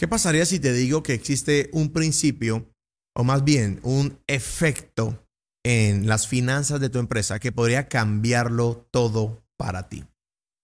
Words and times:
¿Qué 0.00 0.08
pasaría 0.08 0.46
si 0.46 0.58
te 0.58 0.72
digo 0.72 1.02
que 1.02 1.12
existe 1.12 1.68
un 1.74 1.92
principio, 1.92 2.72
o 3.14 3.22
más 3.22 3.44
bien 3.44 3.80
un 3.82 4.18
efecto 4.28 5.28
en 5.62 6.08
las 6.08 6.26
finanzas 6.26 6.80
de 6.80 6.88
tu 6.88 6.98
empresa 6.98 7.38
que 7.38 7.52
podría 7.52 7.86
cambiarlo 7.86 8.88
todo 8.90 9.44
para 9.58 9.90
ti? 9.90 10.06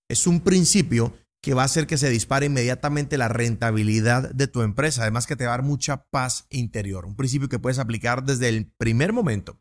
Es 0.08 0.26
un 0.26 0.40
principio 0.40 1.12
que 1.42 1.52
va 1.52 1.60
a 1.60 1.66
hacer 1.66 1.86
que 1.86 1.98
se 1.98 2.08
dispare 2.08 2.46
inmediatamente 2.46 3.18
la 3.18 3.28
rentabilidad 3.28 4.30
de 4.30 4.46
tu 4.46 4.62
empresa, 4.62 5.02
además 5.02 5.26
que 5.26 5.36
te 5.36 5.44
va 5.44 5.52
a 5.52 5.58
dar 5.58 5.66
mucha 5.66 6.06
paz 6.08 6.46
interior, 6.48 7.04
un 7.04 7.14
principio 7.14 7.50
que 7.50 7.58
puedes 7.58 7.78
aplicar 7.78 8.24
desde 8.24 8.48
el 8.48 8.72
primer 8.78 9.12
momento. 9.12 9.60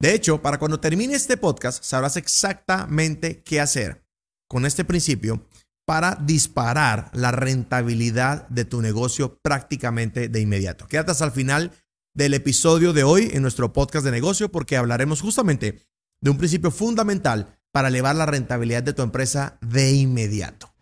De 0.00 0.14
hecho, 0.14 0.42
para 0.42 0.58
cuando 0.58 0.80
termine 0.80 1.14
este 1.14 1.36
podcast, 1.36 1.84
sabrás 1.84 2.16
exactamente 2.16 3.44
qué 3.44 3.60
hacer 3.60 4.04
con 4.48 4.66
este 4.66 4.84
principio 4.84 5.46
para 5.86 6.18
disparar 6.20 7.10
la 7.14 7.30
rentabilidad 7.30 8.46
de 8.48 8.64
tu 8.64 8.82
negocio 8.82 9.38
prácticamente 9.40 10.28
de 10.28 10.40
inmediato. 10.40 10.86
Quédate 10.88 11.12
hasta 11.12 11.24
el 11.24 11.30
final 11.30 11.70
del 12.12 12.34
episodio 12.34 12.92
de 12.92 13.04
hoy 13.04 13.30
en 13.32 13.42
nuestro 13.42 13.72
podcast 13.72 14.04
de 14.04 14.10
negocio 14.10 14.50
porque 14.50 14.76
hablaremos 14.76 15.20
justamente 15.20 15.86
de 16.20 16.30
un 16.30 16.38
principio 16.38 16.72
fundamental 16.72 17.56
para 17.72 17.88
elevar 17.88 18.16
la 18.16 18.26
rentabilidad 18.26 18.82
de 18.82 18.94
tu 18.94 19.02
empresa 19.02 19.58
de 19.60 19.92
inmediato. 19.92 20.72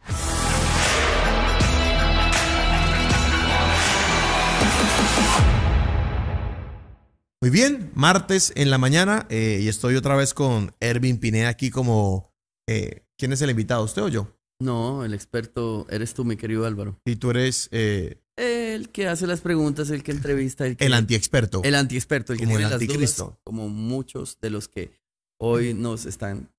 Muy 7.43 7.51
bien, 7.51 7.91
martes 7.95 8.55
en 8.57 8.71
la 8.71 8.79
mañana 8.79 9.27
eh, 9.29 9.61
y 9.61 9.69
estoy 9.69 9.97
otra 9.97 10.17
vez 10.17 10.33
con 10.33 10.75
Ervin 10.81 11.19
Pineda 11.19 11.51
aquí 11.51 11.69
como... 11.69 12.33
Eh, 12.67 13.03
¿Quién 13.19 13.33
es 13.33 13.43
el 13.43 13.51
invitado, 13.51 13.85
usted 13.85 14.03
o 14.03 14.09
yo? 14.09 14.34
No, 14.61 15.05
el 15.05 15.15
experto 15.15 15.87
eres 15.91 16.15
tú, 16.15 16.25
mi 16.25 16.37
querido 16.37 16.67
Álvaro. 16.67 16.99
Y 17.05 17.17
tú 17.17 17.31
eres... 17.31 17.69
Eh, 17.73 18.19
el 18.37 18.89
que 18.91 19.07
hace 19.09 19.27
las 19.27 19.41
preguntas, 19.41 19.91
el 19.91 20.03
que 20.03 20.11
entrevista. 20.13 20.67
El, 20.67 20.77
que, 20.77 20.87
el 20.87 20.95
antiexperto. 20.95 21.63
El 21.63 21.75
antiexperto, 21.77 22.33
el 22.33 22.39
que 22.39 22.45
Como 22.45 22.57
tiene 22.57 22.65
el 22.65 22.71
las 22.71 22.81
anticristo. 22.81 23.25
dudas, 23.25 23.39
como 23.45 23.69
muchos 23.69 24.39
de 24.41 24.51
los 24.51 24.69
que 24.69 24.93
hoy 25.41 25.75
nos 25.75 26.05
están 26.07 26.51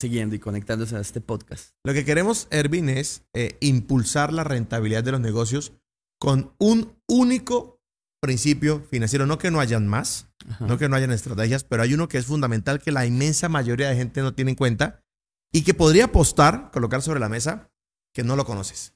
siguiendo 0.00 0.34
y 0.34 0.38
conectándose 0.40 0.96
a 0.96 1.00
este 1.00 1.20
podcast. 1.20 1.70
Lo 1.84 1.94
que 1.94 2.04
queremos, 2.04 2.48
Ervin, 2.50 2.88
es 2.88 3.22
eh, 3.34 3.56
impulsar 3.60 4.32
la 4.32 4.44
rentabilidad 4.44 5.04
de 5.04 5.12
los 5.12 5.20
negocios 5.20 5.72
con 6.18 6.52
un 6.58 6.92
único 7.08 7.80
principio 8.20 8.82
financiero. 8.90 9.26
No 9.26 9.38
que 9.38 9.50
no 9.50 9.60
hayan 9.60 9.86
más, 9.88 10.28
Ajá. 10.48 10.66
no 10.66 10.76
que 10.76 10.88
no 10.88 10.96
hayan 10.96 11.12
estrategias, 11.12 11.64
pero 11.64 11.82
hay 11.82 11.94
uno 11.94 12.08
que 12.08 12.18
es 12.18 12.26
fundamental 12.26 12.80
que 12.80 12.92
la 12.92 13.06
inmensa 13.06 13.48
mayoría 13.48 13.88
de 13.88 13.96
gente 13.96 14.20
no 14.20 14.34
tiene 14.34 14.50
en 14.50 14.56
cuenta 14.56 15.01
y 15.52 15.62
que 15.62 15.74
podría 15.74 16.06
apostar, 16.06 16.70
colocar 16.72 17.02
sobre 17.02 17.20
la 17.20 17.28
mesa, 17.28 17.70
que 18.14 18.24
no 18.24 18.36
lo 18.36 18.44
conoces. 18.44 18.94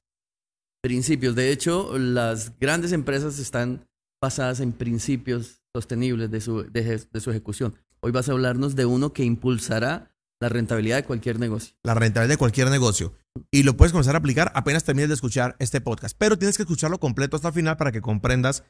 Principios. 0.83 1.35
De 1.35 1.53
hecho, 1.53 1.99
las 1.99 2.59
grandes 2.59 2.93
empresas 2.93 3.39
están 3.39 3.87
basadas 4.23 4.61
en 4.61 4.73
principios 4.73 5.63
sostenibles 5.75 6.31
de 6.31 6.41
su, 6.41 6.63
de, 6.71 7.21
su 7.21 7.31
ejecución. 7.31 7.75
Hoy 8.01 8.13
vas 8.13 8.29
a 8.29 8.33
hablarnos 8.33 8.77
de 8.77 8.87
uno 8.87 9.13
que 9.13 9.25
impulsará 9.25 10.15
la 10.41 10.49
rentabilidad 10.49 10.97
de 10.97 11.05
cualquier 11.05 11.39
negocio. 11.39 11.75
La 11.83 11.95
rentabilidad 11.95 12.35
de 12.35 12.39
cualquier 12.39 12.71
negocio. 12.71 13.15
Y 13.51 13.63
lo 13.63 13.77
puedes 13.77 13.93
comenzar 13.93 14.15
a 14.15 14.19
aplicar 14.19 14.53
apenas 14.55 14.85
termines 14.85 15.09
de 15.09 15.15
escuchar 15.15 15.57
este 15.59 15.81
podcast. 15.81 16.17
Pero 16.19 16.39
tienes 16.39 16.57
que 16.57 16.63
escucharlo 16.63 16.99
completo 16.99 17.37
hasta 17.37 17.49
el 17.49 17.55
final 17.55 17.77
para 17.77 17.93
que 17.93 18.01
comprendas 18.01 18.65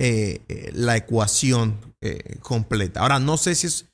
eh, 0.00 0.42
eh, 0.48 0.70
la 0.74 0.96
ecuación 0.96 1.78
eh, 2.00 2.38
completa. 2.40 3.00
Ahora, 3.00 3.18
no 3.20 3.36
sé 3.36 3.54
si 3.54 3.68
es, 3.68 3.91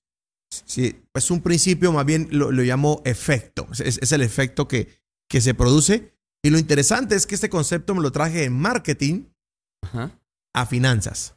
si 0.51 1.03
es 1.15 1.31
un 1.31 1.43
principio, 1.43 1.93
más 1.93 2.07
bien 2.07 2.29
lo, 2.31 2.51
lo 2.53 2.63
llamo 2.63 3.03
efecto. 3.05 3.67
Es, 3.73 3.99
es 4.01 4.13
el 4.13 4.23
efecto 4.23 4.67
que, 4.69 4.89
que 5.29 5.41
se 5.41 5.55
produce. 5.55 6.15
Y 6.45 6.51
lo 6.51 6.59
interesante 6.59 7.15
es 7.17 7.27
que 7.27 7.35
este 7.35 7.51
concepto 7.51 7.95
me 7.95 8.03
lo 8.03 8.13
traje 8.13 8.41
de 8.41 8.51
marketing 8.51 9.25
Ajá. 9.85 10.19
a 10.55 10.67
finanzas, 10.67 11.37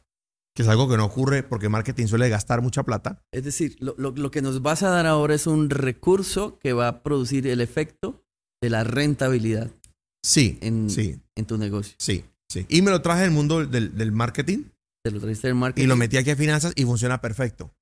que 0.54 0.62
es 0.62 0.68
algo 0.68 0.88
que 0.88 0.96
no 0.96 1.04
ocurre 1.04 1.42
porque 1.42 1.68
marketing 1.68 2.06
suele 2.06 2.28
gastar 2.28 2.62
mucha 2.62 2.84
plata. 2.84 3.22
Es 3.32 3.44
decir, 3.44 3.76
lo, 3.80 3.94
lo- 3.98 4.12
lo 4.12 4.30
que 4.30 4.42
nos 4.42 4.62
vas 4.62 4.82
a 4.82 4.90
dar 4.90 5.06
ahora 5.06 5.34
es 5.34 5.46
un 5.46 5.70
recurso 5.70 6.58
que 6.60 6.72
va 6.72 6.88
a 6.88 7.02
producir 7.02 7.46
el 7.48 7.60
efecto 7.60 8.24
de 8.62 8.70
la 8.70 8.84
rentabilidad 8.84 9.70
Sí, 10.24 10.58
en, 10.62 10.88
sí, 10.88 11.20
en 11.36 11.46
tu 11.46 11.58
negocio. 11.58 11.96
sí, 11.98 12.24
sí. 12.48 12.64
Y 12.68 12.80
me 12.82 12.92
lo 12.92 13.02
traje 13.02 13.22
del 13.22 13.32
mundo 13.32 13.66
del, 13.66 13.96
del 13.96 14.12
marketing 14.12 14.66
Te 15.04 15.10
lo 15.10 15.18
trajiste 15.18 15.48
del 15.48 15.56
marketing. 15.56 15.84
y 15.84 15.88
lo 15.88 15.96
metí 15.96 16.16
aquí 16.16 16.30
a 16.30 16.36
finanzas 16.36 16.72
y 16.76 16.84
funciona 16.84 17.20
perfecto. 17.20 17.74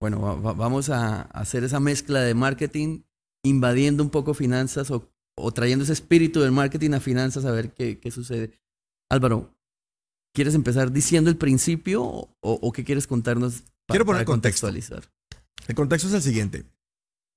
Bueno, 0.00 0.20
va- 0.20 0.34
va- 0.34 0.52
vamos 0.52 0.90
a 0.90 1.22
hacer 1.22 1.64
esa 1.64 1.80
mezcla 1.80 2.20
de 2.20 2.34
marketing 2.34 3.02
invadiendo 3.44 4.02
un 4.02 4.10
poco 4.10 4.34
finanzas 4.34 4.90
o, 4.90 5.10
o 5.38 5.52
trayendo 5.52 5.84
ese 5.84 5.92
espíritu 5.92 6.40
del 6.40 6.52
marketing 6.52 6.92
a 6.92 7.00
finanzas 7.00 7.44
a 7.44 7.50
ver 7.52 7.72
qué, 7.72 7.98
qué 7.98 8.10
sucede. 8.10 8.50
Álvaro, 9.10 9.54
¿quieres 10.34 10.54
empezar 10.54 10.92
diciendo 10.92 11.30
el 11.30 11.36
principio 11.36 12.02
o, 12.04 12.28
o 12.40 12.72
qué 12.72 12.84
quieres 12.84 13.06
contarnos 13.06 13.62
pa- 13.86 13.92
Quiero 13.94 14.04
poner 14.04 14.20
para 14.20 14.24
contexto. 14.26 14.66
contextualizar? 14.66 15.12
El 15.68 15.74
contexto 15.74 16.08
es 16.08 16.14
el 16.14 16.22
siguiente. 16.22 16.66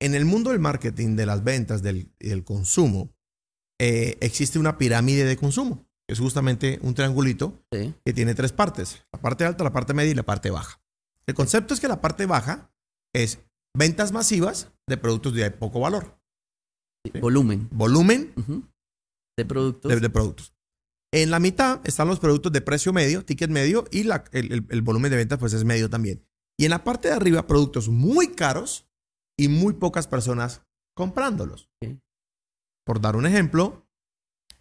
En 0.01 0.15
el 0.15 0.25
mundo 0.25 0.49
del 0.51 0.59
marketing, 0.59 1.15
de 1.15 1.25
las 1.25 1.43
ventas, 1.43 1.81
del, 1.81 2.11
del 2.19 2.43
consumo, 2.43 3.13
eh, 3.79 4.17
existe 4.21 4.59
una 4.59 4.77
pirámide 4.77 5.25
de 5.25 5.37
consumo. 5.37 5.85
que 6.07 6.13
Es 6.13 6.19
justamente 6.19 6.79
un 6.81 6.93
triangulito 6.93 7.61
Sí, 7.71 7.93
que 8.05 8.13
tiene 8.13 8.33
tres 8.35 8.51
partes. 8.51 9.03
La 9.13 9.21
parte 9.21 9.45
alta, 9.45 9.63
la 9.63 9.71
parte 9.73 9.93
media 9.93 10.11
y 10.11 10.15
la 10.15 10.23
parte 10.23 10.49
baja. 10.49 10.81
El 11.29 11.35
concepto 11.35 11.73
es 11.73 11.79
que 11.79 11.87
la 11.87 12.01
parte 12.01 12.25
baja 12.25 12.71
es 13.13 13.39
ventas 13.77 14.11
masivas 14.11 14.71
de 14.87 14.97
productos 14.97 15.33
de 15.35 15.51
poco 15.51 15.79
valor. 15.79 16.19
sí. 17.05 17.19
Volumen 17.19 17.69
Volumen 17.71 18.33
de 19.37 19.45
productos. 19.45 19.89
de, 19.91 19.99
de 19.99 20.09
productos. 20.09 20.53
En 21.13 21.31
la 21.31 21.39
mitad 21.39 21.81
están 21.85 22.07
los 22.07 22.19
productos 22.19 22.51
de 22.51 22.61
precio 22.61 22.93
medio, 22.93 23.23
ticket 23.25 23.49
medio, 23.49 23.85
y 23.91 24.03
la- 24.03 24.23
el, 24.31 24.51
el- 24.51 24.65
el 24.69 24.81
volumen 24.81 25.09
de 25.11 25.17
ventas 25.17 25.39
pues 25.39 25.53
es 25.53 25.63
medio 25.63 25.89
también. 25.89 26.23
Y 26.59 26.65
en 26.65 26.71
la 26.71 26.83
parte 26.83 27.07
de 27.07 27.13
arriba, 27.13 27.47
productos 27.47 27.89
muy 27.89 28.29
caros 28.35 28.87
y 29.39 29.47
muy 29.47 29.73
pocas 29.73 30.07
personas 30.07 30.61
comprándolos. 30.95 31.69
Por 32.85 32.99
dar 33.01 33.15
un 33.15 33.25
ejemplo, 33.25 33.87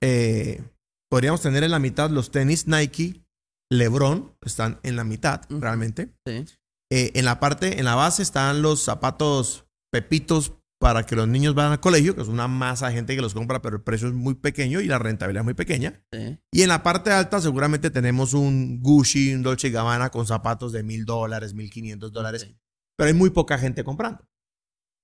eh, 0.01 0.63
podríamos 1.11 1.41
tener 1.43 1.65
en 1.65 1.71
la 1.73 1.79
mitad 1.81 2.11
los 2.11 2.31
tenis 2.31 2.67
Nike, 2.69 3.25
LeBron, 3.71 4.37
están 4.43 4.81
en 4.83 4.97
la 4.97 5.05
mitad 5.05 5.43
realmente. 5.51 6.15
Sí, 6.27 6.45
Eh, 6.91 7.13
en 7.15 7.25
la 7.27 7.39
parte, 7.39 7.79
en 7.79 7.85
la 7.85 7.95
base 7.95 8.23
están 8.23 8.63
los 8.63 8.83
zapatos 8.83 9.67
Pepitos 9.91 10.53
para 10.81 11.05
que 11.05 11.17
los 11.17 11.27
niños 11.27 11.55
vayan 11.55 11.73
al 11.73 11.81
colegio, 11.81 12.15
que 12.15 12.23
es 12.23 12.29
una 12.29 12.47
masa 12.47 12.89
de 12.89 12.95
gente 12.95 13.17
que 13.17 13.23
los 13.23 13.35
compra, 13.35 13.61
pero 13.61 13.77
el 13.77 13.83
precio 13.83 14.09
es 14.09 14.15
muy 14.15 14.35
pequeño 14.35 14.81
y 14.81 14.87
la 14.87 14.99
rentabilidad 14.99 15.43
es 15.43 15.45
muy 15.47 15.55
pequeña. 15.55 16.03
sí. 16.13 16.39
Y 16.53 16.63
en 16.63 16.69
la 16.69 16.83
parte 16.83 17.11
alta 17.11 17.41
seguramente 17.41 17.91
tenemos 17.91 18.33
un 18.33 18.81
Gucci, 18.81 19.35
un 19.35 19.43
Dolce 19.43 19.71
Gabbana 19.71 20.11
con 20.11 20.27
zapatos 20.27 20.73
de 20.73 20.83
mil 20.83 21.05
dólares, 21.05 21.55
mil 21.55 21.71
quinientos 21.71 22.13
dólares, 22.13 22.55
pero 22.97 23.09
hay 23.09 23.15
muy 23.15 23.31
poca 23.31 23.59
gente 23.59 23.83
comprando. 23.83 24.25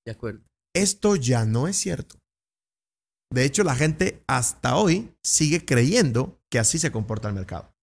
De 0.06 0.12
acuerdo. 0.12 0.44
Esto 0.74 1.16
ya 1.16 1.44
no 1.44 1.66
es 1.66 1.76
cierto. 1.76 2.16
De 3.32 3.44
hecho, 3.44 3.64
la 3.64 3.74
gente 3.74 4.22
hasta 4.28 4.76
hoy 4.76 5.12
sigue 5.24 5.64
creyendo 5.64 6.40
que 6.50 6.58
así 6.58 6.78
se 6.78 6.92
comporta 6.92 7.28
el 7.28 7.34
mercado. 7.34 7.73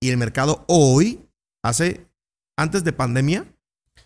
Y 0.00 0.10
el 0.10 0.16
mercado 0.16 0.64
hoy, 0.66 1.28
hace, 1.62 2.06
antes 2.56 2.84
de 2.84 2.92
pandemia, 2.92 3.54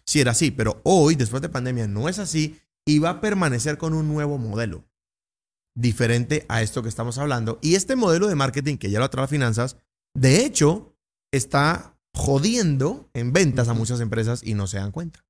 sí 0.05 0.21
era 0.21 0.33
así, 0.33 0.51
pero 0.51 0.81
hoy, 0.85 1.15
después 1.15 1.41
de 1.41 1.49
pandemia, 1.49 1.87
no 1.87 2.09
es 2.09 2.19
así 2.19 2.61
y 2.87 2.99
va 2.99 3.11
a 3.11 3.21
permanecer 3.21 3.79
con 3.79 3.95
un 3.95 4.09
nuevo 4.09 4.39
modelo 4.39 4.85
diferente 5.77 6.45
a 6.49 6.63
esto 6.63 6.83
que 6.83 6.89
estamos 6.89 7.19
hablando. 7.19 7.59
Y 7.63 7.75
este 7.75 7.97
modelo 7.97 8.27
de 8.27 8.35
marketing 8.35 8.77
que 8.77 8.91
ya 8.91 9.01
lo 9.01 9.09
trae 9.09 9.27
finanzas, 9.27 9.77
de 10.15 10.45
hecho, 10.45 10.97
está 11.33 11.99
jodiendo 12.15 13.11
en 13.15 13.33
ventas 13.33 13.69
a 13.69 13.75
muchas 13.75 14.01
empresas 14.01 14.43
y 14.45 14.55
no 14.55 14.67
se 14.67 14.79
dan 14.79 14.93
cuenta. 14.93 15.25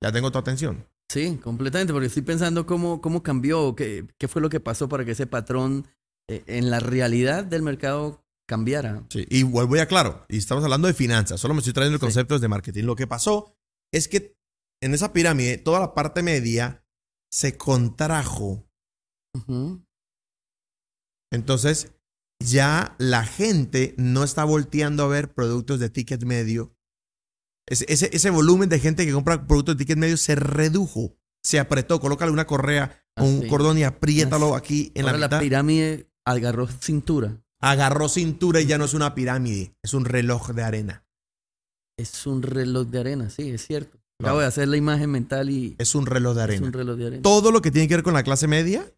Ya 0.00 0.12
tengo 0.12 0.30
tu 0.30 0.38
atención. 0.38 0.86
Sí, 1.10 1.38
completamente, 1.42 1.92
porque 1.92 2.06
estoy 2.06 2.22
pensando 2.22 2.66
cómo, 2.66 3.00
cómo 3.00 3.22
cambió, 3.22 3.74
qué, 3.74 4.06
qué 4.18 4.28
fue 4.28 4.42
lo 4.42 4.50
que 4.50 4.60
pasó 4.60 4.88
para 4.88 5.04
que 5.04 5.12
ese 5.12 5.26
patrón 5.26 5.86
eh, 6.28 6.44
en 6.46 6.70
la 6.70 6.80
realidad 6.80 7.44
del 7.44 7.62
mercado 7.62 8.22
cambiara. 8.48 9.04
Sí, 9.10 9.26
y 9.28 9.42
vuelvo 9.44 9.76
ya 9.76 9.86
claro, 9.86 10.24
y 10.28 10.38
estamos 10.38 10.64
hablando 10.64 10.88
de 10.88 10.94
finanzas, 10.94 11.38
solo 11.40 11.54
me 11.54 11.58
estoy 11.60 11.74
trayendo 11.74 11.96
el 11.96 12.00
Sí. 12.00 12.06
concepto 12.06 12.38
de 12.38 12.48
marketing. 12.48 12.84
Lo 12.84 12.96
que 12.96 13.06
pasó 13.06 13.54
es 13.92 14.08
que 14.08 14.36
en 14.82 14.94
esa 14.94 15.12
pirámide, 15.12 15.58
toda 15.58 15.80
la 15.80 15.94
parte 15.94 16.22
media 16.22 16.84
se 17.30 17.56
contrajo. 17.56 18.64
Entonces, 21.32 21.92
ya 22.42 22.94
la 22.98 23.24
gente 23.24 23.94
no 23.98 24.24
está 24.24 24.44
volteando 24.44 25.04
a 25.04 25.08
ver 25.08 25.34
productos 25.34 25.78
de 25.80 25.90
ticket 25.90 26.24
medio. 26.24 26.74
Ese, 27.68 27.84
ese, 27.88 28.08
ese 28.12 28.30
volumen 28.30 28.68
de 28.68 28.78
gente 28.80 29.04
que 29.04 29.12
compra 29.12 29.46
productos 29.46 29.76
de 29.76 29.84
ticket 29.84 29.98
medio 29.98 30.16
se 30.16 30.34
redujo, 30.36 31.16
se 31.44 31.58
apretó. 31.58 32.00
Colócale 32.00 32.32
una 32.32 32.46
correa 32.46 33.04
o 33.18 33.24
un 33.24 33.40
Así. 33.40 33.48
cordón 33.48 33.76
y 33.78 33.84
apriétalo 33.84 34.54
Así. 34.54 34.58
aquí 34.64 34.92
en 34.94 35.04
la 35.04 35.10
Ahora 35.10 35.18
la 35.20 35.26
mitad. 35.26 35.40
pirámide 35.40 36.10
agarró 36.26 36.66
cintura. 36.68 37.42
Agarró 37.60 38.08
cintura 38.08 38.60
y 38.60 38.66
ya 38.66 38.78
no 38.78 38.84
es 38.84 38.94
una 38.94 39.14
pirámide, 39.14 39.74
es 39.82 39.94
un 39.94 40.04
reloj 40.04 40.50
de 40.50 40.62
arena. 40.62 41.04
Es 41.98 42.26
un 42.26 42.42
reloj 42.42 42.86
de 42.88 43.00
arena, 43.00 43.30
sí, 43.30 43.50
es 43.50 43.66
cierto. 43.66 43.98
No. 44.20 44.28
Acabo 44.28 44.40
de 44.40 44.46
hacer 44.46 44.68
la 44.68 44.76
imagen 44.76 45.10
mental 45.10 45.50
y 45.50 45.74
Es 45.78 45.94
un 45.94 46.06
reloj 46.06 46.34
de 46.36 46.40
es 46.40 46.44
arena. 46.44 46.66
un 46.66 46.72
reloj 46.72 46.96
de 46.96 47.06
arena. 47.06 47.22
todo 47.22 47.50
lo 47.50 47.60
que 47.62 47.70
tiene 47.70 47.88
que 47.88 47.94
ver 47.96 48.04
con 48.04 48.14
la 48.14 48.22
clase 48.22 48.46
media 48.46 48.92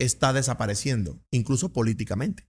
está 0.00 0.32
desapareciendo, 0.32 1.20
incluso 1.30 1.72
políticamente. 1.72 2.48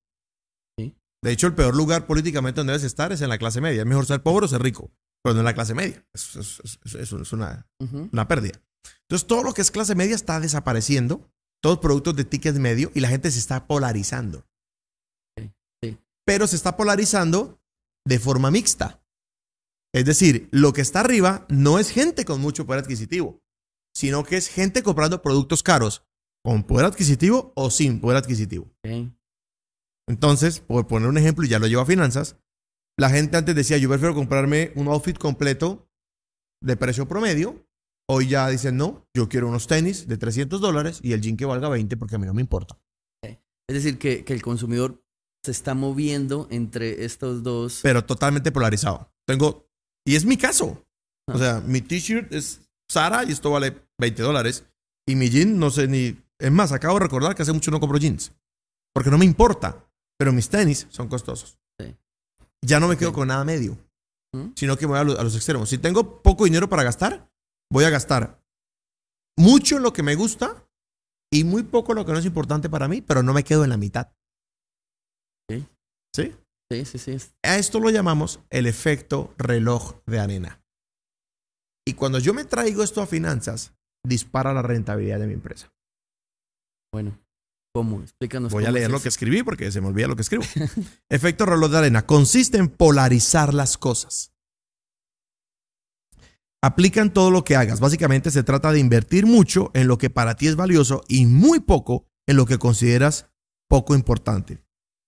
De 1.24 1.32
hecho, 1.32 1.46
el 1.46 1.54
peor 1.54 1.76
lugar 1.76 2.08
políticamente 2.08 2.60
donde 2.62 2.72
debes 2.74 2.84
estar 2.84 3.12
es 3.12 3.22
en 3.22 3.30
la 3.30 3.38
clase 3.38 3.62
media. 3.62 3.82
Es 3.82 3.88
mejor 3.88 4.08
ser 4.08 4.24
pobre 4.24 4.46
o 4.46 4.50
ser 4.50 4.64
rico, 4.64 4.92
pero 5.24 5.36
no 5.36 5.42
en 5.42 5.46
la 5.46 5.54
clase 5.54 5.76
media. 5.76 6.04
Eso 6.16 6.40
es 6.40 7.32
una, 7.34 7.68
una 8.12 8.28
pérdida. 8.28 8.60
Entonces, 9.08 9.28
todo 9.28 9.44
lo 9.44 9.54
que 9.54 9.62
es 9.62 9.70
clase 9.70 9.94
media 9.94 10.16
está 10.16 10.40
desapareciendo, 10.40 11.30
todos 11.62 11.78
productos 11.78 12.16
de 12.16 12.26
ticket 12.26 12.56
medio, 12.56 12.90
y 12.96 13.02
la 13.02 13.10
gente 13.10 13.30
se 13.30 13.38
está 13.38 13.68
polarizando. 13.68 14.48
Pero 16.26 16.48
se 16.48 16.56
está 16.56 16.78
polarizando 16.78 17.62
de 18.06 18.20
forma 18.20 18.52
mixta. 18.52 19.04
Es 19.94 20.06
decir, 20.06 20.48
lo 20.52 20.74
que 20.74 20.82
está 20.82 21.02
arriba 21.02 21.46
no 21.50 21.78
es 21.78 21.90
gente 21.90 22.26
con 22.26 22.40
mucho 22.40 22.66
poder 22.66 22.84
adquisitivo, 22.84 23.42
sino 23.94 24.24
que 24.24 24.38
es 24.38 24.48
gente 24.48 24.84
comprando 24.84 25.22
productos 25.22 25.64
caros 25.64 26.06
con 26.44 26.64
poder 26.64 26.86
adquisitivo 26.86 27.52
o 27.56 27.70
sin 27.70 28.00
poder 28.00 28.18
adquisitivo. 28.18 28.72
Entonces, 30.08 30.60
por 30.60 30.88
poner 30.88 31.10
un 31.10 31.18
ejemplo, 31.18 31.46
y 31.46 31.50
ya 31.50 31.60
lo 31.60 31.68
llevo 31.68 31.82
a 31.82 31.86
finanzas, 31.86 32.38
la 32.98 33.10
gente 33.10 33.38
antes 33.38 33.56
decía, 33.56 33.78
yo 33.78 33.90
prefiero 33.90 34.16
comprarme 34.16 34.72
un 34.76 34.88
outfit 34.88 35.18
completo 35.18 35.90
de 36.64 36.78
precio 36.78 37.08
promedio. 37.08 37.68
Hoy 38.10 38.28
ya 38.28 38.50
dicen, 38.50 38.78
no, 38.78 39.08
yo 39.16 39.30
quiero 39.30 39.48
unos 39.48 39.68
tenis 39.68 40.08
de 40.08 40.18
300 40.18 40.60
dólares 40.60 41.00
y 41.02 41.14
el 41.14 41.22
jean 41.22 41.38
que 41.38 41.46
valga 41.46 41.70
20 41.70 41.96
porque 41.98 42.16
a 42.16 42.18
mí 42.18 42.26
no 42.26 42.34
me 42.34 42.42
importa. 42.42 42.78
Es 43.24 43.76
decir, 43.76 43.98
que, 43.98 44.26
que 44.26 44.34
el 44.34 44.42
consumidor 44.42 45.02
se 45.44 45.52
está 45.52 45.74
moviendo 45.74 46.48
entre 46.52 47.04
estos 47.06 47.44
dos. 47.44 47.80
Pero 47.84 48.06
totalmente 48.06 48.52
polarizado. 48.52 49.12
Tengo, 49.26 49.68
y 50.06 50.16
es 50.16 50.26
mi 50.26 50.38
caso. 50.38 50.86
Ah. 51.28 51.34
O 51.36 51.38
sea, 51.38 51.60
mi 51.62 51.82
t-shirt 51.82 52.32
es 52.34 52.62
Sara 52.90 53.24
y 53.24 53.32
esto 53.32 53.52
vale 53.52 53.82
20 54.00 54.22
dólares. 54.22 54.66
Y 55.08 55.16
mi 55.16 55.30
jean, 55.30 55.58
no 55.58 55.70
sé 55.72 55.88
ni... 55.88 56.16
Es 56.40 56.52
más, 56.52 56.72
acabo 56.72 56.96
de 57.00 57.06
recordar 57.06 57.36
que 57.36 57.44
hace 57.44 57.54
mucho 57.54 57.72
no 57.72 57.80
compro 57.80 57.98
jeans. 57.98 58.32
Porque 58.94 59.10
no 59.10 59.18
me 59.18 59.26
importa. 59.26 59.88
Pero 60.18 60.32
mis 60.34 60.50
tenis 60.50 60.88
son 60.90 61.08
costosos. 61.08 61.58
Sí. 61.80 61.96
Ya 62.64 62.80
no 62.80 62.88
me 62.88 62.98
quedo 62.98 63.14
con 63.14 63.28
nada 63.28 63.44
medio. 63.44 63.78
¿Mm? 64.34 64.52
sino 64.56 64.78
que 64.78 64.86
voy 64.86 64.98
a, 64.98 65.04
lo- 65.04 65.20
a 65.20 65.24
los 65.24 65.36
extremos. 65.36 65.68
Si 65.68 65.78
tengo 65.78 66.22
poco 66.22 66.46
dinero 66.46 66.70
para 66.70 66.84
gastar, 66.84 67.30
voy 67.70 67.84
a 67.84 67.90
gastar 67.90 68.42
mucho 69.38 69.76
en 69.76 69.84
lo 69.84 69.92
que 69.92 70.04
me 70.04 70.16
gusta 70.16 70.66
y 71.30 71.44
muy 71.44 71.64
poco 71.64 71.92
en 71.92 71.98
lo 71.98 72.06
que 72.06 72.14
no 72.14 72.20
es 72.20 72.26
importante 72.26 72.70
para 72.70 72.88
mí, 72.88 73.02
pero 73.02 73.24
no 73.24 73.34
me 73.34 73.44
quedo 73.44 73.66
en 73.66 73.72
la 73.72 73.76
mitad. 73.78 74.14
¿Sí? 76.14 76.34
Sí, 76.72 76.86
sí, 76.86 76.98
sí. 76.98 77.18
A 77.44 77.58
esto 77.58 77.80
lo 77.80 77.90
llamamos 77.90 78.40
el 78.50 78.66
efecto 78.66 79.34
reloj 79.38 80.02
de 80.06 80.20
arena. 80.20 80.62
Y 81.86 81.94
cuando 81.94 82.20
yo 82.20 82.34
me 82.34 82.46
traigo 82.46 82.84
esto 82.84 83.02
a 83.02 83.08
finanzas, 83.08 83.74
dispara 84.06 84.54
la 84.54 84.62
rentabilidad 84.62 85.20
de 85.20 85.28
mi 85.28 85.34
empresa. 85.34 85.74
Bueno, 86.94 87.20
¿cómo? 87.74 88.02
Explícanos. 88.02 88.52
Voy 88.52 88.66
a 88.66 88.72
leer 88.72 88.86
es 88.86 88.92
lo 88.92 88.98
eso. 88.98 89.04
que 89.04 89.10
escribí 89.10 89.44
porque 89.44 89.72
se 89.72 89.82
me 89.82 89.88
olvida 89.88 90.08
lo 90.08 90.16
que 90.16 90.22
escribo. 90.22 90.44
Efecto 91.10 91.46
reloj 91.46 91.72
de 91.72 91.78
arena 91.80 92.06
consiste 92.06 92.58
en 92.58 92.70
polarizar 92.70 93.54
las 93.54 93.78
cosas. 93.78 94.34
Aplica 96.64 97.02
en 97.02 97.12
todo 97.12 97.32
lo 97.32 97.44
que 97.44 97.56
hagas. 97.56 97.80
Básicamente 97.80 98.30
se 98.30 98.44
trata 98.44 98.72
de 98.72 98.80
invertir 98.80 99.26
mucho 99.26 99.72
en 99.74 99.88
lo 99.88 99.98
que 99.98 100.12
para 100.12 100.36
ti 100.36 100.48
es 100.48 100.56
valioso 100.56 101.02
y 101.08 101.26
muy 101.26 101.60
poco 101.60 102.06
en 102.28 102.38
lo 102.38 102.46
que 102.46 102.60
consideras 102.60 103.32
poco 103.68 103.96
importante. 103.96 104.64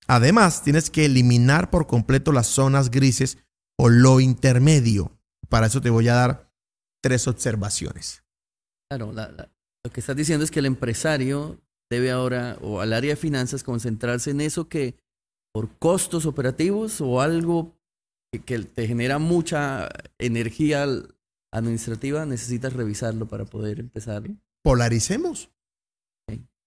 Además, 0.08 0.64
tienes 0.64 0.90
que 0.90 1.06
eliminar 1.06 1.70
por 1.70 1.88
completo 1.88 2.32
las 2.32 2.48
zonas 2.48 2.92
grises 2.92 3.38
o 3.78 3.90
lo 3.90 4.20
intermedio. 4.20 5.12
Para 5.50 5.68
eso 5.68 5.82
te 5.82 5.90
voy 5.90 6.08
a 6.10 6.16
dar 6.16 6.52
tres 7.02 7.28
observaciones. 7.28 8.24
Claro, 8.90 9.12
la- 9.14 9.32
la- 9.32 9.50
lo 9.86 9.92
que 9.92 10.00
estás 10.00 10.16
diciendo 10.16 10.44
es 10.44 10.52
que 10.52 10.60
el 10.60 10.66
empresario 10.66 11.60
debe 11.90 12.12
ahora, 12.12 12.58
o 12.62 12.82
al 12.82 12.94
área 12.94 13.12
de 13.12 13.16
finanzas, 13.16 13.64
concentrarse 13.64 14.32
en 14.32 14.42
eso 14.42 14.68
que 14.68 14.96
por 15.54 15.78
costos 15.78 16.26
operativos 16.26 17.02
o 17.02 17.22
algo 17.22 17.78
que, 18.32 18.40
que 18.40 18.60
te 18.60 18.88
genera 18.88 19.20
mucha 19.20 19.90
energía 20.18 20.86
administrativa, 21.54 22.26
necesitas 22.26 22.74
revisarlo 22.74 23.28
para 23.28 23.46
poder 23.46 23.80
empezar 23.80 24.24
Polaricemos. 24.64 25.52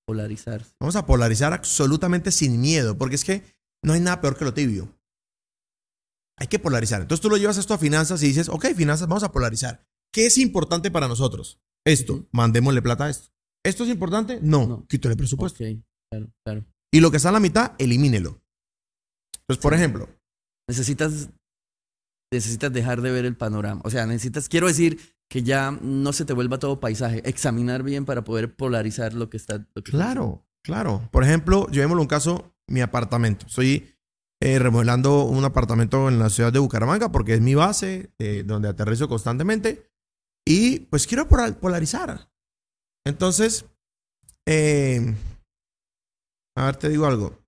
Polarizarse. 0.07 0.73
Vamos 0.81 0.97
a 0.97 1.05
polarizar 1.07 1.53
absolutamente 1.53 2.31
sin 2.31 2.61
miedo, 2.61 2.97
porque 2.97 3.17
es 3.17 3.25
que 3.25 3.43
no 3.85 3.93
hay 3.93 4.01
nada 4.01 4.21
peor 4.21 4.37
que 4.39 4.45
lo 4.45 4.55
tibio. 4.55 4.89
Hay 6.39 6.47
que 6.47 6.59
polarizar. 6.59 7.01
Entonces 7.03 7.23
tú 7.23 7.29
lo 7.31 7.37
llevas 7.37 7.57
esto 7.59 7.75
a 7.75 7.79
finanzas 7.79 8.23
y 8.23 8.29
dices, 8.29 8.49
ok, 8.49 8.67
finanzas, 8.75 9.09
vamos 9.09 9.23
a 9.25 9.33
polarizar. 9.33 9.85
¿Qué 10.13 10.27
es 10.27 10.39
importante 10.39 10.91
para 10.91 11.09
nosotros? 11.09 11.59
Esto, 11.85 12.27
mandémosle 12.33 12.83
plata 12.83 13.05
a 13.07 13.11
esto. 13.11 13.29
¿Esto 13.65 13.85
es 13.85 13.91
importante? 13.91 14.39
No, 14.43 14.67
No. 14.67 14.87
quítale 14.87 15.17
presupuesto. 15.17 15.65
Ok, 15.65 15.71
claro, 16.11 16.33
claro. 16.45 16.65
Y 16.93 17.01
lo 17.01 17.11
que 17.11 17.17
está 17.17 17.31
a 17.31 17.33
la 17.33 17.41
mitad, 17.41 17.73
elimínelo. 17.79 18.41
Entonces, 19.41 19.63
por 19.63 19.73
Sí. 19.73 19.79
ejemplo, 19.79 20.09
Necesitas, 20.69 21.29
necesitas 22.33 22.73
dejar 22.73 23.01
de 23.01 23.13
ver 23.13 23.25
el 23.25 23.37
panorama. 23.37 23.81
O 23.85 23.91
sea, 23.91 24.05
necesitas, 24.05 24.49
quiero 24.49 24.67
decir, 24.67 25.16
que 25.29 25.43
ya 25.43 25.71
no 25.73 26.13
se 26.13 26.25
te 26.25 26.33
vuelva 26.33 26.59
todo 26.59 26.81
paisaje. 26.81 27.23
Examinar 27.29 27.83
bien 27.83 28.05
para 28.05 28.23
poder 28.25 28.55
polarizar 28.55 29.15
lo 29.15 29.29
que 29.31 29.37
está. 29.37 29.59
lo 29.59 29.83
que 29.83 29.91
está 29.91 29.91
Claro, 29.91 30.47
claro. 30.63 31.09
Por 31.13 31.25
ejemplo, 31.25 31.67
llevémoslo 31.69 32.03
un 32.03 32.09
caso, 32.09 32.55
mi 32.69 32.81
apartamento. 32.81 33.47
Estoy 33.47 33.93
eh, 34.41 34.59
remodelando 34.59 35.25
un 35.25 35.45
apartamento 35.45 36.09
en 36.09 36.19
la 36.19 36.31
ciudad 36.31 36.53
de 36.53 36.59
Bucaramanga 36.59 37.11
porque 37.11 37.35
es 37.35 37.41
mi 37.41 37.55
base, 37.55 38.13
eh, 38.19 38.43
donde 38.47 38.69
aterrizo 38.69 39.09
constantemente. 39.09 39.91
Y 40.47 40.81
pues 40.81 41.07
quiero 41.07 41.27
polar- 41.29 41.59
polarizar. 41.59 42.31
Entonces, 43.05 43.65
eh, 44.47 45.15
a 46.57 46.67
ver, 46.67 46.77
te 46.77 46.89
digo 46.89 47.07
algo. 47.07 47.39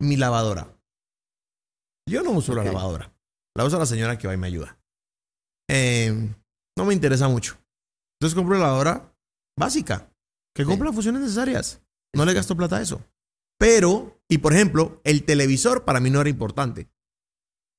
Mi 0.00 0.16
lavadora. 0.16 0.68
Yo 2.08 2.22
no 2.22 2.30
uso 2.32 2.54
la 2.54 2.64
lavadora. 2.64 3.12
La 3.56 3.64
usa 3.64 3.78
la 3.78 3.86
señora 3.86 4.18
que 4.18 4.26
va 4.28 4.34
y 4.34 4.36
me 4.36 4.46
ayuda. 4.46 4.78
Eh, 5.68 6.34
no 6.76 6.84
me 6.84 6.94
interesa 6.94 7.28
mucho. 7.28 7.56
Entonces 8.18 8.34
compro 8.34 8.54
la 8.56 8.64
lavadora 8.66 9.12
básica, 9.58 10.10
que 10.54 10.62
Sí. 10.62 10.68
cumple 10.68 10.86
las 10.86 10.94
funciones 10.94 11.22
necesarias. 11.22 11.82
No 12.14 12.24
le 12.24 12.32
gasto 12.34 12.56
plata 12.56 12.76
a 12.76 12.82
eso. 12.82 13.04
Pero, 13.58 14.20
y 14.28 14.38
por 14.38 14.52
ejemplo, 14.52 15.00
el 15.04 15.24
televisor 15.24 15.84
para 15.84 16.00
mí 16.00 16.10
no 16.10 16.20
era 16.20 16.30
importante. 16.30 16.88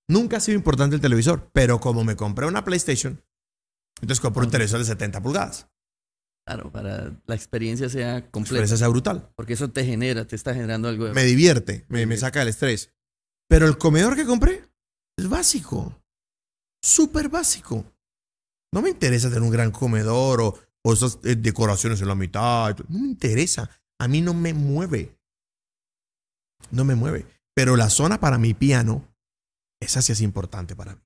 Nunca 0.10 0.38
ha 0.38 0.39
sido 0.39 0.57
importante 0.57 0.95
el 0.95 1.01
televisor, 1.01 1.50
pero 1.54 1.80
como 1.80 2.04
me 2.04 2.16
compré 2.16 2.45
una 2.48 2.63
PlayStation, 2.63 3.22
entonces 4.01 4.22
compré 4.22 4.44
un 4.44 4.51
televisor 4.51 4.80
de 4.80 4.86
70 4.86 5.22
pulgadas. 5.22 5.68
Claro, 6.48 6.72
para 6.72 7.13
la 7.25 7.36
experiencia 7.36 7.90
sea 7.90 8.13
La 8.13 8.22
completa. 8.31 8.40
experiencia 8.63 8.78
sea 8.78 8.88
brutal. 8.88 9.30
Porque 9.36 9.54
eso 9.54 9.69
te 9.69 9.83
genera, 9.83 10.25
te 10.25 10.36
está 10.38 10.54
generando 10.54 10.88
algo. 10.88 11.06
de- 11.06 11.13
Me 11.13 11.25
divierte, 11.25 11.86
me, 11.90 12.06
me 12.06 12.16
saca 12.16 12.40
del 12.40 12.48
estrés. 12.50 12.94
Pero 13.50 13.68
el 13.68 13.78
comedor 13.78 14.16
que 14.16 14.26
compré 14.26 14.64
es 15.18 15.28
básico. 15.28 16.02
Súper 16.81 17.30
básico. 17.30 17.86
No 18.74 18.81
me 18.81 18.90
interesa 18.90 19.30
tener 19.30 19.42
un 19.44 19.50
gran 19.52 19.72
comedor 19.72 20.42
o, 20.42 20.57
o 20.84 20.94
esas 20.94 21.19
eh, 21.24 21.36
decoraciones 21.36 22.02
en 22.02 22.07
la 22.07 22.16
mitad. 22.16 22.78
No 22.90 23.00
me 23.00 23.07
interesa. 23.07 23.69
A 24.00 24.07
mí 24.07 24.22
no 24.22 24.34
me 24.34 24.54
mueve. 24.54 25.18
No 26.72 26.84
me 26.86 26.96
mueve. 26.96 27.26
Pero 27.56 27.76
la 27.76 27.90
zona 27.90 28.19
para 28.19 28.38
mi 28.38 28.54
piano, 28.54 29.07
esa 29.81 30.02
sí 30.02 30.12
es 30.12 30.22
importante 30.22 30.76
para 30.76 30.96
mí. 30.96 31.02